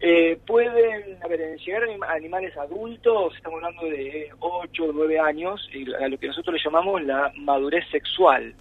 Eh, 0.00 0.36
pueden, 0.46 1.16
a 1.22 1.28
ver, 1.28 1.56
llegar 1.58 1.84
a 1.84 1.86
anim- 1.86 2.04
a 2.04 2.12
animales 2.14 2.56
adultos, 2.56 3.36
estamos 3.36 3.62
hablando 3.62 3.84
de 3.86 4.30
8 4.40 4.84
o 4.84 4.92
9 4.92 5.20
años, 5.20 5.68
y 5.72 5.92
a 5.94 6.08
lo 6.08 6.18
que 6.18 6.26
nosotros 6.26 6.54
le 6.56 6.60
llamamos 6.64 7.02
la 7.04 7.32
madurez 7.36 7.84
sexual. 7.90 8.52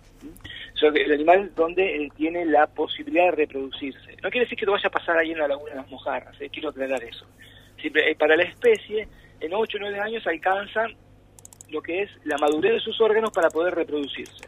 O 0.74 0.78
sea, 0.78 0.90
el 0.94 1.12
animal 1.12 1.52
donde 1.56 2.04
eh, 2.06 2.10
tiene 2.16 2.46
la 2.46 2.68
posibilidad 2.68 3.26
de 3.26 3.32
reproducirse. 3.38 4.12
No 4.22 4.30
quiere 4.30 4.46
decir 4.46 4.58
que 4.58 4.68
lo 4.68 4.74
vaya 4.74 4.88
a 4.88 4.92
pasar 4.92 5.18
ahí 5.18 5.32
en 5.32 5.40
la 5.40 5.48
laguna 5.48 5.72
de 5.72 5.78
las 5.78 5.90
mojarras, 5.90 6.40
eh, 6.40 6.50
quiero 6.52 6.70
aclarar 6.70 7.04
eso. 7.04 7.26
Siempre, 7.80 8.12
eh, 8.12 8.16
para 8.16 8.36
la 8.36 8.44
especie, 8.44 9.08
en 9.40 9.52
8 9.54 9.78
o 9.78 9.82
9 9.82 10.00
años 10.00 10.28
alcanzan 10.28 10.94
lo 11.72 11.82
que 11.82 12.04
es 12.04 12.12
la 12.26 12.38
madurez 12.38 12.74
de 12.74 12.80
sus 12.82 13.02
órganos 13.02 13.32
para 13.32 13.50
poder 13.50 13.74
reproducirse. 13.74 14.46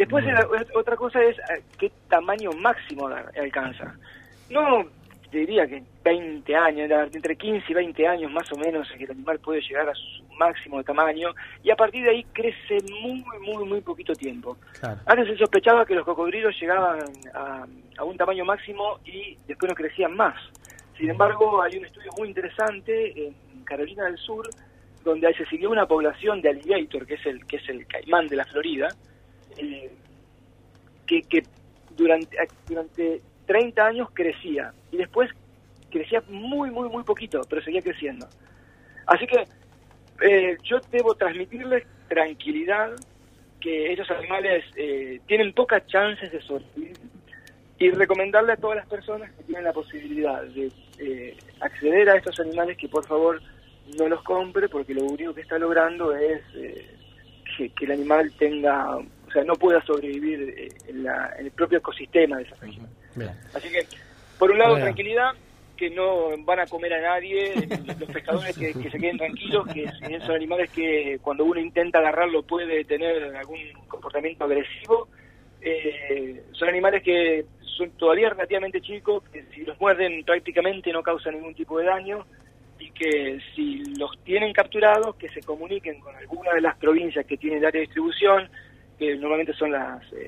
Después 0.00 0.24
la- 0.24 0.48
otra 0.74 0.96
cosa 0.96 1.22
es 1.22 1.36
eh, 1.38 1.62
qué 1.78 1.92
tamaño 2.08 2.50
máximo 2.52 3.06
alcanza. 3.08 3.94
No 4.48 4.84
te 5.30 5.38
diría 5.38 5.66
que 5.66 5.82
20 6.02 6.56
años, 6.56 6.90
entre 7.14 7.36
15 7.36 7.64
y 7.68 7.74
20 7.74 8.06
años 8.08 8.32
más 8.32 8.50
o 8.52 8.56
menos 8.56 8.90
es 8.90 8.96
que 8.98 9.04
el 9.04 9.10
animal 9.12 9.38
puede 9.38 9.60
llegar 9.60 9.88
a 9.88 9.94
su 9.94 10.24
máximo 10.38 10.78
de 10.78 10.84
tamaño 10.84 11.28
y 11.62 11.70
a 11.70 11.76
partir 11.76 12.02
de 12.02 12.10
ahí 12.10 12.24
crece 12.32 12.78
muy, 13.02 13.22
muy, 13.42 13.64
muy 13.64 13.80
poquito 13.82 14.14
tiempo. 14.14 14.56
Claro. 14.80 14.98
Antes 15.06 15.28
se 15.28 15.36
sospechaba 15.36 15.84
que 15.84 15.94
los 15.94 16.04
cocodrilos 16.04 16.58
llegaban 16.58 16.98
a, 17.34 17.66
a 17.98 18.04
un 18.04 18.16
tamaño 18.16 18.44
máximo 18.46 18.98
y 19.04 19.36
después 19.46 19.68
no 19.68 19.74
crecían 19.76 20.16
más. 20.16 20.34
Sin 20.96 21.10
embargo, 21.10 21.62
hay 21.62 21.76
un 21.78 21.84
estudio 21.84 22.10
muy 22.18 22.28
interesante 22.28 23.26
en 23.26 23.64
Carolina 23.64 24.04
del 24.06 24.16
Sur 24.18 24.48
donde 25.04 25.32
se 25.34 25.46
siguió 25.46 25.70
una 25.70 25.86
población 25.86 26.40
de 26.42 26.48
alligator, 26.50 27.06
que 27.06 27.14
es 27.14 27.26
el 27.26 27.46
que 27.46 27.56
es 27.56 27.68
el 27.68 27.86
caimán 27.86 28.26
de 28.26 28.36
la 28.36 28.44
Florida, 28.46 28.88
eh, 29.58 29.90
que, 31.06 31.22
que 31.22 31.42
durante 31.96 32.36
durante 32.66 33.22
30 33.46 33.86
años 33.86 34.08
crecía 34.12 34.72
y 34.92 34.96
después 34.96 35.30
crecía 35.90 36.22
muy 36.28 36.70
muy 36.70 36.88
muy 36.88 37.02
poquito, 37.02 37.42
pero 37.48 37.62
seguía 37.62 37.82
creciendo. 37.82 38.28
Así 39.06 39.26
que 39.26 39.44
eh, 40.22 40.56
yo 40.62 40.78
debo 40.90 41.14
transmitirles 41.14 41.84
tranquilidad 42.08 42.92
que 43.60 43.92
estos 43.92 44.10
animales 44.10 44.64
eh, 44.76 45.20
tienen 45.26 45.52
pocas 45.52 45.86
chances 45.86 46.32
de 46.32 46.40
sobrevivir 46.40 46.96
y 47.78 47.90
recomendarle 47.90 48.52
a 48.52 48.56
todas 48.56 48.76
las 48.76 48.86
personas 48.86 49.30
que 49.32 49.44
tienen 49.44 49.64
la 49.64 49.72
posibilidad 49.72 50.42
de 50.42 50.70
eh, 50.98 51.36
acceder 51.60 52.10
a 52.10 52.16
estos 52.16 52.38
animales 52.40 52.76
que 52.76 52.88
por 52.88 53.06
favor 53.06 53.40
no 53.98 54.08
los 54.08 54.22
compre 54.22 54.68
porque 54.68 54.94
lo 54.94 55.04
único 55.04 55.34
que 55.34 55.40
está 55.40 55.58
logrando 55.58 56.14
es 56.14 56.42
eh, 56.54 56.86
que 57.56 57.84
el 57.84 57.92
animal 57.92 58.32
tenga, 58.38 58.98
o 59.30 59.32
sea, 59.32 59.44
no 59.44 59.54
pueda 59.54 59.80
sobrevivir 59.84 60.54
eh, 60.58 60.68
en, 60.88 61.04
la- 61.04 61.32
en 61.38 61.46
el 61.46 61.52
propio 61.52 61.78
ecosistema 61.78 62.36
de 62.38 62.42
esa 62.42 62.56
región. 62.56 62.88
Bien. 63.14 63.30
Así 63.54 63.68
que, 63.70 63.86
por 64.38 64.50
un 64.50 64.58
lado, 64.58 64.74
tranquilidad, 64.82 65.30
que 65.76 65.88
no 65.90 66.36
van 66.44 66.58
a 66.60 66.66
comer 66.66 66.92
a 66.94 67.00
nadie, 67.00 67.54
los 67.98 68.10
pescadores 68.10 68.56
que, 68.58 68.74
que 68.74 68.90
se 68.90 68.98
queden 68.98 69.16
tranquilos, 69.16 69.66
que 69.72 69.88
son 70.26 70.34
animales 70.34 70.68
que 70.70 71.18
cuando 71.22 71.44
uno 71.44 71.58
intenta 71.60 72.00
agarrarlo 72.00 72.42
puede 72.42 72.84
tener 72.84 73.34
algún 73.36 73.58
comportamiento 73.88 74.44
agresivo, 74.44 75.08
eh, 75.62 76.42
son 76.52 76.68
animales 76.68 77.02
que 77.02 77.46
son 77.76 77.90
todavía 77.92 78.28
relativamente 78.30 78.80
chicos, 78.80 79.22
que 79.32 79.44
si 79.54 79.64
los 79.64 79.80
muerden 79.80 80.22
prácticamente 80.24 80.92
no 80.92 81.02
causan 81.02 81.34
ningún 81.34 81.54
tipo 81.54 81.78
de 81.78 81.86
daño 81.86 82.26
y 82.78 82.90
que 82.90 83.38
si 83.54 83.82
los 83.96 84.18
tienen 84.24 84.52
capturados, 84.52 85.16
que 85.16 85.28
se 85.30 85.40
comuniquen 85.42 86.00
con 86.00 86.14
alguna 86.16 86.52
de 86.52 86.60
las 86.62 86.76
provincias 86.76 87.24
que 87.26 87.36
tienen 87.36 87.58
área 87.64 87.80
de 87.80 87.86
distribución, 87.86 88.50
que 89.00 89.16
normalmente 89.16 89.54
son 89.54 89.72
las 89.72 90.00
eh, 90.12 90.26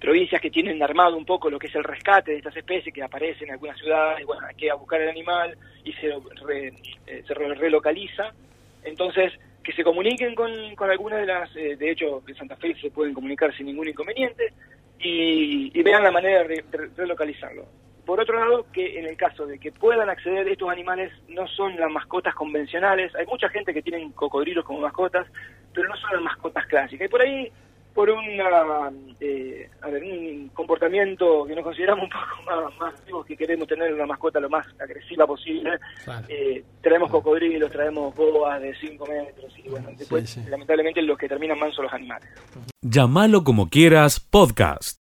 provincias 0.00 0.40
que 0.40 0.50
tienen 0.50 0.82
armado 0.82 1.16
un 1.16 1.24
poco 1.24 1.48
lo 1.48 1.58
que 1.58 1.68
es 1.68 1.74
el 1.76 1.84
rescate 1.84 2.32
de 2.32 2.38
estas 2.38 2.56
especies 2.56 2.92
que 2.92 3.02
aparecen 3.02 3.48
en 3.48 3.54
algunas 3.54 3.78
ciudades, 3.78 4.26
bueno, 4.26 4.44
hay 4.46 4.54
que 4.56 4.66
ir 4.66 4.72
a 4.72 4.74
buscar 4.74 5.00
el 5.00 5.08
animal 5.10 5.56
y 5.84 5.90
eh, 5.90 6.74
se 7.26 7.34
re- 7.34 7.54
relocaliza. 7.54 8.32
Entonces, 8.82 9.32
que 9.62 9.72
se 9.72 9.84
comuniquen 9.84 10.34
con, 10.34 10.50
con 10.74 10.90
alguna 10.90 11.16
de 11.18 11.26
las, 11.26 11.54
eh, 11.56 11.76
de 11.76 11.90
hecho, 11.90 12.22
en 12.26 12.34
Santa 12.34 12.56
Fe 12.56 12.74
se 12.80 12.90
pueden 12.90 13.14
comunicar 13.14 13.54
sin 13.56 13.66
ningún 13.66 13.88
inconveniente 13.88 14.52
y, 14.98 15.70
y 15.78 15.82
vean 15.82 16.02
la 16.02 16.10
manera 16.10 16.42
de 16.42 16.44
re- 16.48 16.64
re- 16.70 16.90
relocalizarlo. 16.96 17.64
Por 18.04 18.20
otro 18.20 18.38
lado, 18.38 18.66
que 18.70 18.98
en 18.98 19.06
el 19.06 19.16
caso 19.16 19.46
de 19.46 19.58
que 19.58 19.72
puedan 19.72 20.10
acceder, 20.10 20.46
estos 20.46 20.68
animales 20.68 21.10
no 21.28 21.46
son 21.48 21.74
las 21.76 21.90
mascotas 21.90 22.34
convencionales. 22.34 23.14
Hay 23.14 23.24
mucha 23.24 23.48
gente 23.48 23.72
que 23.72 23.80
tienen 23.80 24.12
cocodrilos 24.12 24.62
como 24.66 24.80
mascotas, 24.80 25.26
pero 25.72 25.88
no 25.88 25.96
son 25.96 26.12
las 26.12 26.20
mascotas 26.22 26.66
clásicas. 26.66 27.06
Y 27.06 27.10
por 27.10 27.22
ahí, 27.22 27.50
por 27.94 28.10
una, 28.10 28.90
eh, 29.20 29.70
a 29.80 29.88
ver, 29.88 30.02
un 30.02 30.48
comportamiento 30.52 31.44
que 31.46 31.54
nos 31.54 31.64
consideramos 31.64 32.04
un 32.04 32.10
poco 32.10 32.42
más, 32.70 32.78
más 32.78 33.06
vivos, 33.06 33.24
que 33.24 33.36
queremos 33.36 33.68
tener 33.68 33.92
una 33.94 34.06
mascota 34.06 34.40
lo 34.40 34.50
más 34.50 34.66
agresiva 34.80 35.26
posible, 35.26 35.78
Claro. 36.04 36.26
eh, 36.28 36.64
traemos 36.82 37.10
cocodrilos, 37.10 37.70
traemos 37.70 38.14
boas 38.14 38.60
de 38.60 38.74
5 38.76 39.06
metros 39.06 39.52
y 39.64 39.68
bueno, 39.68 39.88
después 39.96 40.28
Sí, 40.28 40.42
sí. 40.42 40.50
lamentablemente 40.50 41.00
los 41.02 41.16
que 41.16 41.28
terminan 41.28 41.58
mal 41.58 41.72
son 41.72 41.84
los 41.84 41.94
animales. 41.94 42.28
Llámalo 42.82 43.44
como 43.44 43.68
quieras, 43.70 44.18
podcast. 44.20 44.98